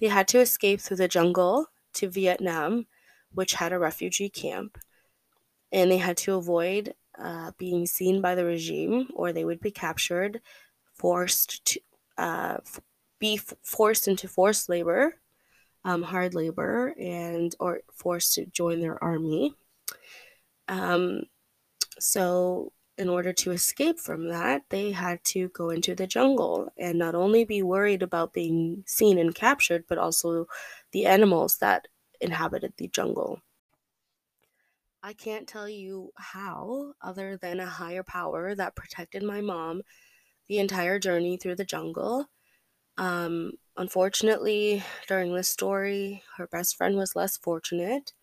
They 0.02 0.08
had 0.08 0.28
to 0.30 0.40
escape 0.40 0.82
through 0.82 0.98
the 0.98 1.08
jungle 1.08 1.68
to 1.94 2.10
Vietnam, 2.10 2.88
which 3.34 3.54
had 3.54 3.72
a 3.72 3.80
refugee 3.80 4.30
camp, 4.30 4.78
and 5.72 5.90
they 5.90 5.98
had 5.98 6.18
to 6.18 6.36
avoid 6.36 6.94
uh, 7.18 7.52
being 7.58 7.86
seen 7.86 8.22
by 8.22 8.36
the 8.36 8.46
regime 8.46 9.10
or 9.14 9.32
they 9.32 9.46
would 9.46 9.62
be 9.62 9.72
captured, 9.72 10.42
forced 10.96 11.64
to 11.66 11.80
uh, 12.18 12.58
be 13.20 13.36
f- 13.36 13.54
forced 13.64 14.08
into 14.08 14.28
forced 14.28 14.68
labor 14.68 15.16
um, 15.84 16.04
hard 16.04 16.34
labor 16.34 16.94
and 17.00 17.56
or 17.60 17.82
forced 17.92 18.36
to 18.36 18.46
join 18.46 18.80
their 18.80 19.04
army. 19.04 19.56
Um, 20.68 21.24
so 22.00 22.72
in 23.02 23.10
order 23.10 23.34
to 23.34 23.52
escape 23.52 24.00
from 24.00 24.30
that, 24.30 24.70
they 24.70 24.92
had 24.92 25.24
to 25.26 25.50
go 25.50 25.70
into 25.72 25.96
the 25.96 26.08
jungle 26.08 26.72
and 26.78 27.00
not 27.00 27.16
only 27.16 27.44
be 27.46 27.64
worried 27.64 28.04
about 28.04 28.34
being 28.34 28.84
seen 28.88 29.18
and 29.20 29.36
captured, 29.36 29.86
but 29.88 29.98
also 29.98 30.48
the 30.92 31.06
animals 31.08 31.58
that 31.58 31.90
inhabited 32.22 32.76
the 32.78 32.88
jungle. 32.90 33.42
I 35.04 35.14
can't 35.14 35.48
tell 35.48 35.68
you 35.68 36.12
how, 36.16 36.94
other 37.02 37.38
than 37.38 37.60
a 37.60 37.66
higher 37.66 38.04
power 38.04 38.54
that 38.56 38.76
protected 38.76 39.24
my 39.24 39.42
mom 39.42 39.82
the 40.48 40.60
entire 40.60 41.00
journey 41.00 41.38
through 41.38 41.56
the 41.56 41.66
jungle. 41.66 42.28
Um, 42.98 43.54
unfortunately, 43.78 44.84
during 45.08 45.34
this 45.34 45.50
story, 45.50 46.24
her 46.38 46.48
best 46.48 46.78
friend 46.78 46.98
was 46.98 47.16
less 47.16 47.38
fortunate. 47.38 48.14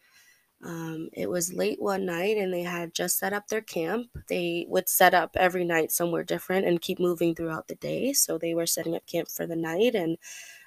Um, 0.65 1.09
it 1.13 1.31
was 1.31 1.53
late 1.55 1.81
one 1.81 2.05
night 2.05 2.37
and 2.37 2.53
they 2.53 2.63
had 2.63 2.93
just 2.93 3.17
set 3.19 3.33
up 3.33 3.47
their 3.49 3.61
camp. 3.61 4.09
They 4.29 4.67
would 4.69 4.89
set 4.89 5.15
up 5.15 5.37
every 5.37 5.65
night 5.65 5.93
somewhere 5.93 6.25
different 6.25 6.67
and 6.67 6.81
keep 6.81 6.99
moving 6.99 7.35
throughout 7.35 7.69
the 7.69 7.77
day. 7.77 8.13
So 8.13 8.39
they 8.39 8.55
were 8.55 8.67
setting 8.67 8.97
up 8.97 9.07
camp 9.07 9.29
for 9.29 9.47
the 9.47 9.57
night 9.57 9.95
and 9.95 10.19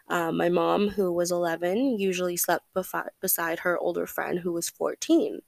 Uh, 0.08 0.32
my 0.32 0.50
mom, 0.50 0.90
who 0.90 1.12
was 1.12 1.32
11, 1.32 1.98
usually 2.00 2.38
slept 2.38 2.66
beside 3.22 3.60
her 3.60 3.78
older 3.80 4.06
friend 4.08 4.40
who 4.40 4.52
was 4.54 4.70
14. 4.70 5.42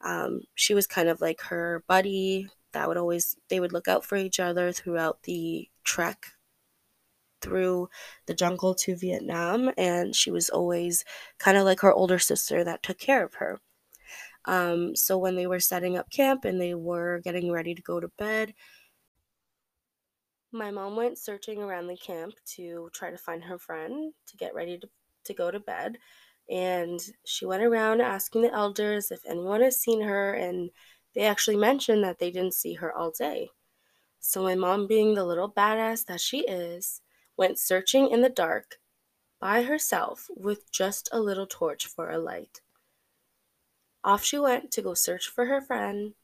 Um, 0.00 0.42
she 0.54 0.74
was 0.74 0.86
kind 0.86 1.08
of 1.08 1.20
like 1.20 1.40
her 1.42 1.84
buddy 1.88 2.48
that 2.72 2.88
would 2.88 2.96
always, 2.96 3.36
they 3.48 3.60
would 3.60 3.72
look 3.72 3.88
out 3.88 4.04
for 4.04 4.16
each 4.16 4.40
other 4.40 4.72
throughout 4.72 5.22
the 5.24 5.68
trek 5.84 6.32
through 7.40 7.88
the 8.26 8.34
jungle 8.34 8.74
to 8.74 8.96
Vietnam, 8.96 9.70
and 9.76 10.14
she 10.14 10.30
was 10.30 10.48
always 10.50 11.04
kind 11.38 11.56
of 11.56 11.64
like 11.64 11.80
her 11.80 11.92
older 11.92 12.18
sister 12.18 12.64
that 12.64 12.82
took 12.82 12.98
care 12.98 13.24
of 13.24 13.34
her. 13.34 13.60
Um, 14.44 14.96
so 14.96 15.18
when 15.18 15.36
they 15.36 15.46
were 15.46 15.60
setting 15.60 15.96
up 15.96 16.10
camp 16.10 16.44
and 16.44 16.60
they 16.60 16.74
were 16.74 17.20
getting 17.20 17.50
ready 17.52 17.74
to 17.74 17.82
go 17.82 18.00
to 18.00 18.08
bed, 18.18 18.54
my 20.52 20.70
mom 20.70 20.96
went 20.96 21.18
searching 21.18 21.62
around 21.62 21.86
the 21.86 21.96
camp 21.96 22.34
to 22.44 22.90
try 22.92 23.10
to 23.10 23.18
find 23.18 23.44
her 23.44 23.58
friend 23.58 24.14
to 24.26 24.36
get 24.36 24.54
ready 24.54 24.78
to, 24.78 24.88
to 25.24 25.34
go 25.34 25.50
to 25.50 25.60
bed. 25.60 25.98
And 26.48 27.00
she 27.26 27.44
went 27.44 27.62
around 27.62 28.00
asking 28.00 28.42
the 28.42 28.52
elders 28.52 29.10
if 29.10 29.20
anyone 29.26 29.60
has 29.60 29.78
seen 29.78 30.00
her, 30.02 30.32
and 30.32 30.70
they 31.14 31.22
actually 31.26 31.56
mentioned 31.56 32.02
that 32.04 32.18
they 32.18 32.30
didn't 32.30 32.54
see 32.54 32.74
her 32.74 32.90
all 32.96 33.10
day. 33.10 33.50
So, 34.20 34.42
my 34.42 34.54
mom, 34.54 34.86
being 34.86 35.14
the 35.14 35.24
little 35.24 35.50
badass 35.52 36.06
that 36.06 36.20
she 36.20 36.40
is, 36.46 37.02
went 37.36 37.58
searching 37.58 38.10
in 38.10 38.22
the 38.22 38.30
dark 38.30 38.78
by 39.40 39.62
herself 39.64 40.28
with 40.36 40.70
just 40.72 41.08
a 41.12 41.20
little 41.20 41.46
torch 41.46 41.86
for 41.86 42.10
a 42.10 42.18
light. 42.18 42.62
Off 44.08 44.24
she 44.24 44.38
went 44.38 44.70
to 44.70 44.80
go 44.80 44.94
search 44.94 45.28
for 45.28 45.44
her 45.44 45.60
friend, 45.60 46.14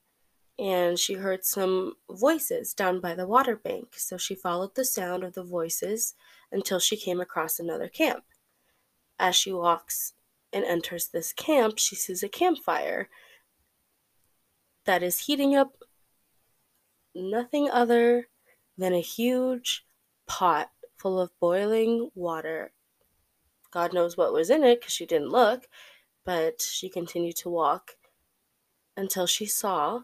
and 0.59 0.99
she 0.99 1.15
heard 1.15 1.45
some 1.45 1.93
voices 2.11 2.73
down 2.73 2.99
by 2.99 3.15
the 3.15 3.27
water 3.27 3.57
bank. 3.57 3.89
So 3.99 4.17
she 4.17 4.35
followed 4.35 4.75
the 4.75 4.87
sound 4.87 5.23
of 5.23 5.35
the 5.35 5.45
voices 5.45 6.15
until 6.51 6.79
she 6.79 6.97
came 6.97 7.21
across 7.21 7.61
another 7.61 7.89
camp. 7.89 8.25
As 9.19 9.37
she 9.37 9.53
walks 9.53 10.15
and 10.51 10.65
enters 10.65 11.09
this 11.09 11.35
camp, 11.35 11.79
she 11.79 11.95
sees 11.95 12.23
a 12.23 12.29
campfire 12.29 13.11
that 14.87 15.03
is 15.03 15.27
heating 15.27 15.55
up 15.55 15.77
nothing 17.15 17.69
other 17.69 18.29
than 18.79 18.95
a 18.95 19.01
huge 19.01 19.85
pot 20.27 20.71
full 20.97 21.21
of 21.21 21.39
boiling 21.39 22.09
water. 22.15 22.73
God 23.71 23.93
knows 23.93 24.17
what 24.17 24.33
was 24.33 24.49
in 24.49 24.65
it 24.65 24.81
because 24.81 24.95
she 24.95 25.05
didn't 25.05 25.29
look, 25.29 25.67
but 26.25 26.61
she 26.61 26.89
continued 26.89 27.37
to 27.37 27.51
walk 27.51 27.97
until 28.97 29.27
she 29.27 29.47
saw 29.47 30.03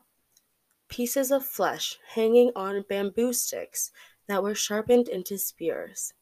pieces 0.88 1.30
of 1.30 1.46
flesh 1.46 1.98
hanging 2.14 2.50
on 2.54 2.84
bamboo 2.88 3.32
sticks 3.32 3.92
that 4.26 4.42
were 4.42 4.54
sharpened 4.54 5.08
into 5.08 5.38
spears. 5.38 6.12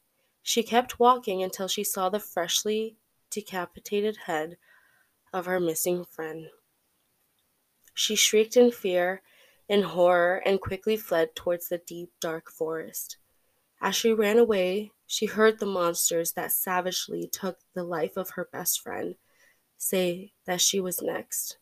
She 0.41 0.63
kept 0.63 0.99
walking 0.99 1.43
until 1.43 1.67
she 1.67 1.83
saw 1.83 2.09
the 2.09 2.19
freshly 2.19 2.95
decapitated 3.29 4.17
head 4.25 4.57
of 5.33 5.45
her 5.45 5.59
missing 5.59 6.05
friend. 6.05 6.47
She 7.93 8.15
shrieked 8.15 8.55
in 8.55 8.71
fear 8.71 9.21
and 9.67 9.83
horror 9.83 10.41
and 10.45 10.61
quickly 10.61 10.97
fled 10.97 11.35
towards 11.35 11.69
the 11.69 11.77
deep, 11.77 12.11
dark 12.19 12.49
forest. 12.49 13.17
As 13.81 13.95
she 13.95 14.13
ran 14.13 14.37
away, 14.37 14.91
she 15.05 15.25
heard 15.25 15.59
the 15.59 15.65
monsters 15.65 16.31
that 16.33 16.51
savagely 16.51 17.27
took 17.27 17.59
the 17.73 17.83
life 17.83 18.17
of 18.17 18.31
her 18.31 18.49
best 18.51 18.81
friend 18.81 19.15
say 19.79 20.33
that 20.45 20.61
she 20.61 20.79
was 20.79 21.01
next. 21.01 21.57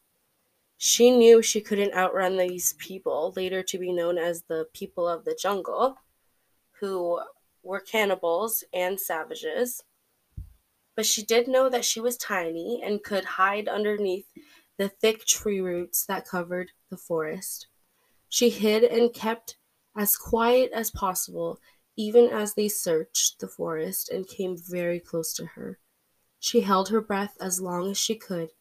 She 0.78 1.12
knew 1.12 1.42
she 1.42 1.62
couldn't 1.62 1.94
outrun 1.94 2.38
these 2.38 2.74
people, 2.74 3.34
later 3.36 3.64
to 3.64 3.78
be 3.78 3.94
known 3.94 4.18
as 4.18 4.44
the 4.44 4.68
people 4.74 5.08
of 5.08 5.24
the 5.24 5.38
jungle, 5.40 5.98
who 6.80 7.22
were 7.64 7.80
cannibals 7.80 8.64
and 8.74 9.00
savages. 9.00 9.84
But 10.96 11.06
she 11.06 11.24
did 11.24 11.48
know 11.48 11.70
that 11.70 11.86
she 11.86 12.00
was 12.00 12.18
tiny 12.18 12.82
and 12.84 13.04
could 13.04 13.24
hide 13.24 13.68
underneath 13.68 14.26
the 14.78 14.90
thick 14.90 15.26
tree 15.26 15.62
roots 15.62 16.06
that 16.06 16.28
covered 16.28 16.72
the 16.90 16.98
forest. 16.98 17.68
She 18.30 18.50
hid 18.50 18.84
and 18.84 19.14
kept 19.14 19.58
as 19.96 20.16
quiet 20.16 20.72
as 20.74 20.92
possible 20.92 21.60
even 21.96 22.30
as 22.30 22.54
they 22.54 22.68
searched 22.68 23.40
the 23.40 23.48
forest 23.48 24.10
and 24.10 24.28
came 24.28 24.56
very 24.56 25.00
close 25.00 25.34
to 25.34 25.46
her. 25.46 25.80
She 26.40 26.62
held 26.62 26.90
her 26.90 27.02
breath 27.02 27.38
as 27.40 27.62
long 27.62 27.90
as 27.90 27.98
she 27.98 28.16
could, 28.16 28.52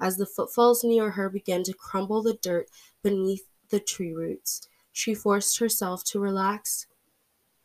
as 0.00 0.16
the 0.16 0.26
footfalls 0.26 0.84
near 0.84 1.10
her 1.10 1.28
began 1.28 1.62
to 1.64 1.72
crumble 1.72 2.22
the 2.22 2.34
dirt 2.34 2.68
beneath 3.02 3.46
the 3.70 3.80
tree 3.80 4.12
roots. 4.12 4.68
She 4.92 5.14
forced 5.14 5.58
herself 5.58 6.04
to 6.04 6.20
relax 6.20 6.86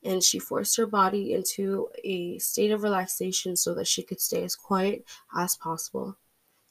and 0.03 0.23
she 0.23 0.39
forced 0.39 0.77
her 0.77 0.85
body 0.85 1.33
into 1.33 1.89
a 2.03 2.37
state 2.39 2.71
of 2.71 2.83
relaxation 2.83 3.55
so 3.55 3.73
that 3.73 3.87
she 3.87 4.01
could 4.01 4.21
stay 4.21 4.43
as 4.43 4.55
quiet 4.55 5.05
as 5.35 5.57
possible. 5.57 6.17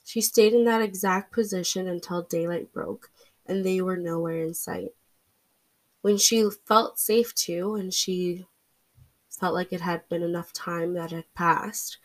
She 0.05 0.21
stayed 0.21 0.55
in 0.55 0.65
that 0.65 0.81
exact 0.81 1.33
position 1.33 1.87
until 1.87 2.23
daylight 2.23 2.73
broke 2.73 3.11
and 3.47 3.65
they 3.65 3.81
were 3.81 3.97
nowhere 3.97 4.43
in 4.43 4.55
sight. 4.55 4.95
When 6.01 6.17
she 6.17 6.49
felt 6.67 6.99
safe 6.99 7.35
to, 7.35 7.75
and 7.75 7.93
she 7.93 8.47
felt 9.29 9.55
like 9.55 9.73
it 9.73 9.81
had 9.81 10.09
been 10.09 10.23
enough 10.23 10.53
time 10.53 10.95
that 10.95 11.11
had 11.11 11.33
passed, 11.35 11.99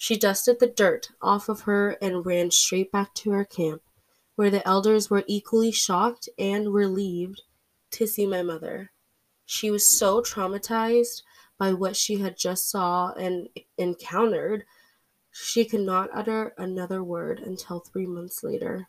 she 0.00 0.16
dusted 0.16 0.58
the 0.58 0.66
dirt 0.66 1.10
off 1.20 1.50
of 1.50 1.60
her 1.60 1.90
and 2.00 2.24
ran 2.24 2.50
straight 2.50 2.90
back 2.90 3.12
to 3.12 3.32
her 3.32 3.44
camp, 3.44 3.82
where 4.34 4.48
the 4.48 4.66
elders 4.66 5.10
were 5.10 5.24
equally 5.26 5.70
shocked 5.70 6.26
and 6.38 6.72
relieved 6.72 7.42
to 7.90 8.06
see 8.06 8.24
my 8.24 8.40
mother. 8.40 8.92
She 9.44 9.70
was 9.70 9.86
so 9.86 10.22
traumatized 10.22 11.20
by 11.58 11.74
what 11.74 11.96
she 11.96 12.16
had 12.16 12.38
just 12.38 12.70
saw 12.70 13.12
and 13.12 13.50
encountered, 13.76 14.64
she 15.32 15.66
could 15.66 15.82
not 15.82 16.08
utter 16.14 16.54
another 16.56 17.04
word 17.04 17.38
until 17.38 17.80
three 17.80 18.06
months 18.06 18.42
later. 18.42 18.88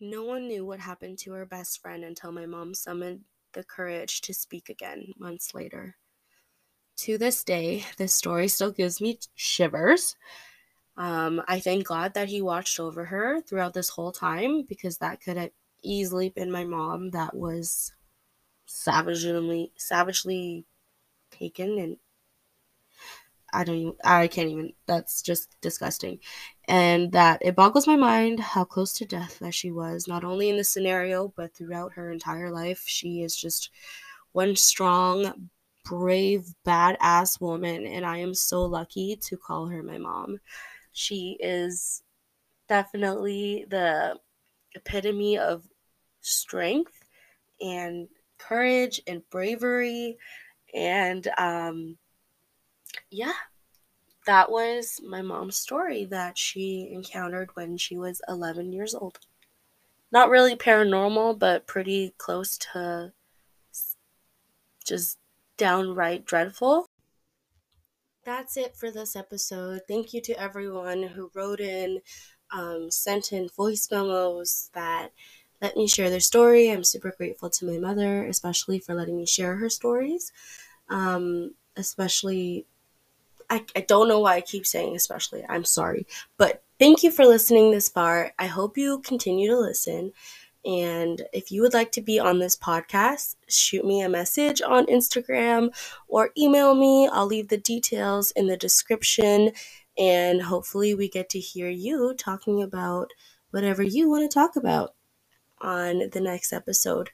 No 0.00 0.24
one 0.24 0.48
knew 0.48 0.64
what 0.64 0.80
happened 0.80 1.18
to 1.18 1.32
her 1.32 1.44
best 1.44 1.82
friend 1.82 2.02
until 2.02 2.32
my 2.32 2.46
mom 2.46 2.72
summoned 2.72 3.24
the 3.52 3.62
courage 3.62 4.22
to 4.22 4.32
speak 4.32 4.70
again 4.70 5.12
months 5.18 5.52
later. 5.52 5.96
To 7.02 7.18
this 7.18 7.42
day, 7.42 7.84
this 7.96 8.12
story 8.12 8.46
still 8.46 8.70
gives 8.70 9.00
me 9.00 9.18
shivers. 9.34 10.14
Um, 10.96 11.42
I 11.48 11.58
thank 11.58 11.88
God 11.88 12.14
that 12.14 12.28
He 12.28 12.40
watched 12.40 12.78
over 12.78 13.06
her 13.06 13.40
throughout 13.40 13.74
this 13.74 13.88
whole 13.88 14.12
time 14.12 14.62
because 14.68 14.98
that 14.98 15.20
could 15.20 15.36
have 15.36 15.50
easily 15.82 16.28
been 16.28 16.52
my 16.52 16.62
mom 16.62 17.10
that 17.10 17.34
was 17.34 17.92
savagely, 18.66 19.72
savagely 19.76 20.64
taken 21.32 21.76
and 21.80 21.96
I 23.52 23.64
don't 23.64 23.76
even, 23.76 23.94
I 24.04 24.28
can't 24.28 24.48
even, 24.48 24.72
that's 24.86 25.22
just 25.22 25.60
disgusting. 25.60 26.20
And 26.68 27.10
that 27.10 27.42
it 27.42 27.56
boggles 27.56 27.88
my 27.88 27.96
mind 27.96 28.38
how 28.38 28.62
close 28.62 28.92
to 28.94 29.04
death 29.04 29.40
that 29.40 29.54
she 29.54 29.72
was, 29.72 30.06
not 30.06 30.22
only 30.22 30.50
in 30.50 30.56
this 30.56 30.68
scenario, 30.68 31.34
but 31.36 31.52
throughout 31.52 31.94
her 31.94 32.12
entire 32.12 32.52
life. 32.52 32.84
She 32.86 33.22
is 33.22 33.34
just 33.34 33.70
one 34.30 34.54
strong, 34.54 35.50
brave, 35.92 36.54
badass 36.66 37.38
woman, 37.38 37.86
and 37.86 38.06
I 38.06 38.16
am 38.16 38.32
so 38.32 38.64
lucky 38.64 39.14
to 39.16 39.36
call 39.36 39.66
her 39.66 39.82
my 39.82 39.98
mom. 39.98 40.40
She 40.92 41.36
is 41.38 42.02
definitely 42.66 43.66
the 43.68 44.18
epitome 44.74 45.36
of 45.36 45.68
strength 46.22 46.98
and 47.60 48.08
courage 48.38 49.02
and 49.06 49.22
bravery 49.28 50.16
and 50.72 51.28
um 51.36 51.98
yeah, 53.10 53.34
that 54.26 54.50
was 54.50 54.98
my 55.06 55.20
mom's 55.20 55.58
story 55.58 56.06
that 56.06 56.38
she 56.38 56.88
encountered 56.90 57.50
when 57.54 57.76
she 57.76 57.98
was 57.98 58.22
11 58.28 58.72
years 58.72 58.94
old. 58.94 59.18
Not 60.10 60.30
really 60.30 60.56
paranormal, 60.56 61.38
but 61.38 61.66
pretty 61.66 62.14
close 62.16 62.56
to 62.72 63.12
just 64.84 65.18
downright 65.62 66.24
dreadful. 66.24 66.86
That's 68.24 68.56
it 68.56 68.74
for 68.74 68.90
this 68.90 69.14
episode. 69.14 69.82
Thank 69.86 70.12
you 70.12 70.20
to 70.22 70.32
everyone 70.40 71.04
who 71.04 71.30
wrote 71.34 71.60
in, 71.60 72.00
um, 72.50 72.90
sent 72.90 73.32
in 73.32 73.48
voice 73.48 73.86
memos 73.88 74.70
that 74.74 75.10
let 75.60 75.76
me 75.76 75.86
share 75.86 76.10
their 76.10 76.18
story. 76.18 76.68
I'm 76.68 76.82
super 76.82 77.14
grateful 77.16 77.48
to 77.50 77.64
my 77.64 77.78
mother, 77.78 78.26
especially 78.26 78.80
for 78.80 78.96
letting 78.96 79.16
me 79.16 79.24
share 79.24 79.54
her 79.54 79.68
stories. 79.68 80.32
Um, 80.88 81.54
especially 81.76 82.66
I, 83.48 83.64
I 83.76 83.82
don't 83.82 84.08
know 84.08 84.18
why 84.18 84.34
I 84.34 84.40
keep 84.40 84.66
saying 84.66 84.96
especially. 84.96 85.44
I'm 85.48 85.64
sorry. 85.64 86.08
But 86.38 86.64
thank 86.80 87.04
you 87.04 87.12
for 87.12 87.24
listening 87.24 87.70
this 87.70 87.88
far. 87.88 88.32
I 88.36 88.46
hope 88.46 88.76
you 88.76 88.98
continue 88.98 89.48
to 89.48 89.60
listen. 89.60 90.12
And 90.64 91.22
if 91.32 91.50
you 91.50 91.62
would 91.62 91.74
like 91.74 91.92
to 91.92 92.00
be 92.00 92.18
on 92.18 92.38
this 92.38 92.56
podcast, 92.56 93.36
shoot 93.48 93.84
me 93.84 94.00
a 94.00 94.08
message 94.08 94.62
on 94.62 94.86
Instagram 94.86 95.70
or 96.08 96.30
email 96.38 96.74
me. 96.74 97.08
I'll 97.12 97.26
leave 97.26 97.48
the 97.48 97.56
details 97.56 98.30
in 98.32 98.46
the 98.46 98.56
description. 98.56 99.52
And 99.98 100.42
hopefully, 100.42 100.94
we 100.94 101.08
get 101.08 101.28
to 101.30 101.40
hear 101.40 101.68
you 101.68 102.14
talking 102.14 102.62
about 102.62 103.10
whatever 103.50 103.82
you 103.82 104.08
want 104.08 104.30
to 104.30 104.34
talk 104.34 104.56
about 104.56 104.94
on 105.60 106.10
the 106.12 106.20
next 106.20 106.52
episode. 106.52 107.10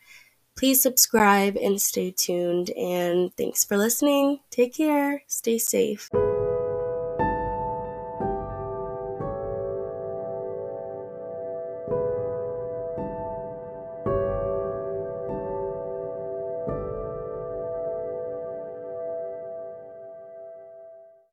Please 0.57 0.83
subscribe 0.83 1.57
and 1.57 1.81
stay 1.81 2.11
tuned. 2.11 2.71
And 2.71 3.35
thanks 3.37 3.65
for 3.65 3.77
listening. 3.77 4.41
Take 4.51 4.75
care. 4.75 5.23
Stay 5.27 5.59
safe. 5.59 6.11